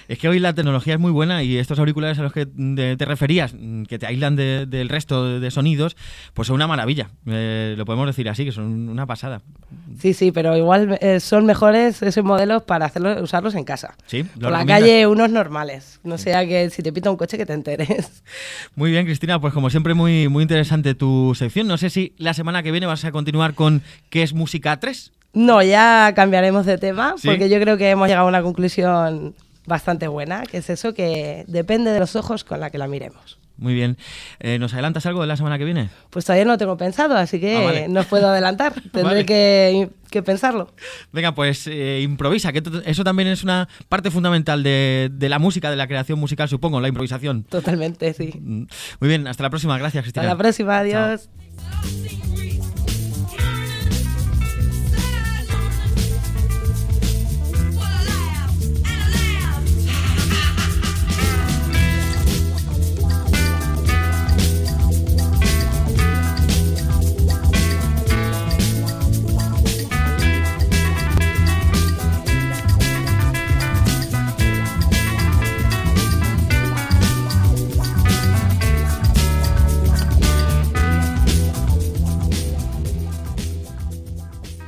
Es 0.09 0.19
que 0.19 0.29
hoy 0.29 0.41
la 0.41 0.53
tecnología 0.53 0.95
es 0.95 1.01
muy 1.01 1.13
buena 1.13 1.45
y 1.45 1.57
estos 1.57 1.79
auriculares 1.79 2.19
a 2.19 2.23
los 2.23 2.33
que 2.33 2.45
te, 2.47 3.05
referías, 3.05 3.55
que 3.87 4.01
te 4.01 4.07
aíslan 4.07 4.35
de- 4.35 4.67
del 4.67 4.89
resto 4.89 5.27
de, 5.29 5.39
de 5.39 5.51
sonidos, 5.53 5.97
pues 6.35 6.49
son 6.49 6.57
una 6.57 6.67
maravilla. 6.67 7.11
Eh, 7.27 7.77
lo 7.79 7.85
podemos 7.85 8.09
decir 8.09 8.29
así, 8.29 8.45
que 8.45 8.51
son 8.51 8.89
una 8.89 9.07
pasada. 9.07 9.43
Sí, 10.01 10.13
sí, 10.13 10.33
pero 10.33 10.57
igual 10.57 10.99
eh, 11.01 11.21
son 11.21 11.47
mejores 11.47 12.03
esos 12.03 12.25
modelos 12.25 12.65
para 12.65 12.87
hacerlo, 12.87 13.23
usarlos 13.23 13.55
en 13.55 13.63
casa. 13.63 13.95
Sí, 14.09 14.25
¿lo 14.37 14.49
Por 14.49 14.53
la 14.53 14.65
calle 14.65 15.07
unos 15.07 15.31
normales. 15.31 16.01
No 16.03 16.17
sea 16.17 16.47
que 16.47 16.71
si 16.71 16.83
te 16.83 16.95
pita 16.95 17.11
un 17.11 17.19
coche 17.19 17.37
que 17.37 17.45
te 17.45 17.53
enteres. 17.53 18.23
Muy 18.75 18.91
bien, 18.91 19.05
Cristina, 19.05 19.39
pues 19.39 19.53
como 19.53 19.69
siempre 19.69 19.93
muy, 19.93 20.29
muy 20.29 20.43
interesante 20.43 20.95
tu 20.95 21.35
sección. 21.35 21.67
No 21.69 21.77
sé 21.77 21.91
si 21.91 22.15
la 22.17 22.33
semana 22.33 22.63
que 22.63 22.71
viene 22.71 22.87
vas 22.87 23.05
a 23.05 23.13
continuar 23.13 23.53
con 23.53 23.83
¿Qué 24.09 24.23
es 24.23 24.33
Música 24.33 24.81
3? 24.81 25.13
No, 25.35 25.63
ya 25.63 26.15
cambiaremos 26.17 26.65
de 26.65 26.79
tema, 26.79 27.15
¿Sí? 27.19 27.29
porque 27.29 27.51
yo 27.51 27.61
creo 27.61 27.77
que 27.77 27.91
hemos 27.91 28.09
llegado 28.09 28.27
a 28.27 28.31
una 28.31 28.43
conclusión 28.43 29.35
bastante 29.67 30.09
buena, 30.09 30.45
que 30.45 30.57
es 30.57 30.71
eso 30.71 30.95
que 30.95 31.45
depende 31.47 31.93
de 31.93 32.01
los 32.01 32.17
ojos 32.17 32.45
con 32.45 32.61
la 32.61 32.71
que 32.71 32.79
la 32.79 32.89
miremos. 32.89 33.38
Muy 33.59 33.75
bien. 33.75 33.97
Eh, 34.39 34.59
¿Nos 34.59 34.73
adelantas 34.73 35.05
algo 35.07 35.21
de 35.21 35.27
la 35.27 35.37
semana 35.37 35.59
que 35.59 35.65
viene? 35.65 35.91
Pues 36.11 36.25
todavía 36.25 36.45
no 36.45 36.53
lo 36.53 36.59
tengo 36.59 36.77
pensado, 36.77 37.17
así 37.17 37.41
que 37.41 37.57
Ah, 37.57 37.61
vale. 37.63 37.89
no 37.89 38.05
puedo 38.05 38.29
adelantar, 38.29 38.73
tendré 38.93 39.03
Vale. 39.03 39.27
que, 39.27 39.91
que 40.11 40.23
pensarlo. 40.23 40.73
Venga, 41.13 41.35
pues 41.35 41.67
eh, 41.67 42.01
improvisa, 42.03 42.53
que 42.53 42.63
eso 42.87 43.03
también 43.05 43.29
es 43.29 43.43
una 43.43 43.69
parte 43.89 44.11
fundamental 44.13 44.63
de, 44.63 45.11
de 45.13 45.29
la 45.29 45.39
música, 45.41 45.71
de 45.71 45.77
la 45.77 45.89
creación 45.89 46.19
musical, 46.21 46.49
supongo, 46.49 46.81
la 46.81 46.89
improvisación. 46.89 47.43
Totalmente, 47.45 48.15
sí. 48.15 48.33
Mm. 48.41 48.63
Muy 49.01 49.09
bien, 49.09 49.27
hasta 49.27 49.43
la 49.43 49.51
próxima. 49.51 49.77
Gracias, 49.77 50.03
Hasta 50.07 50.21
Cristina. 50.21 50.33
la 50.35 50.39
próxima, 50.39 50.79
adiós. 50.79 51.29
Chao. 51.29 52.28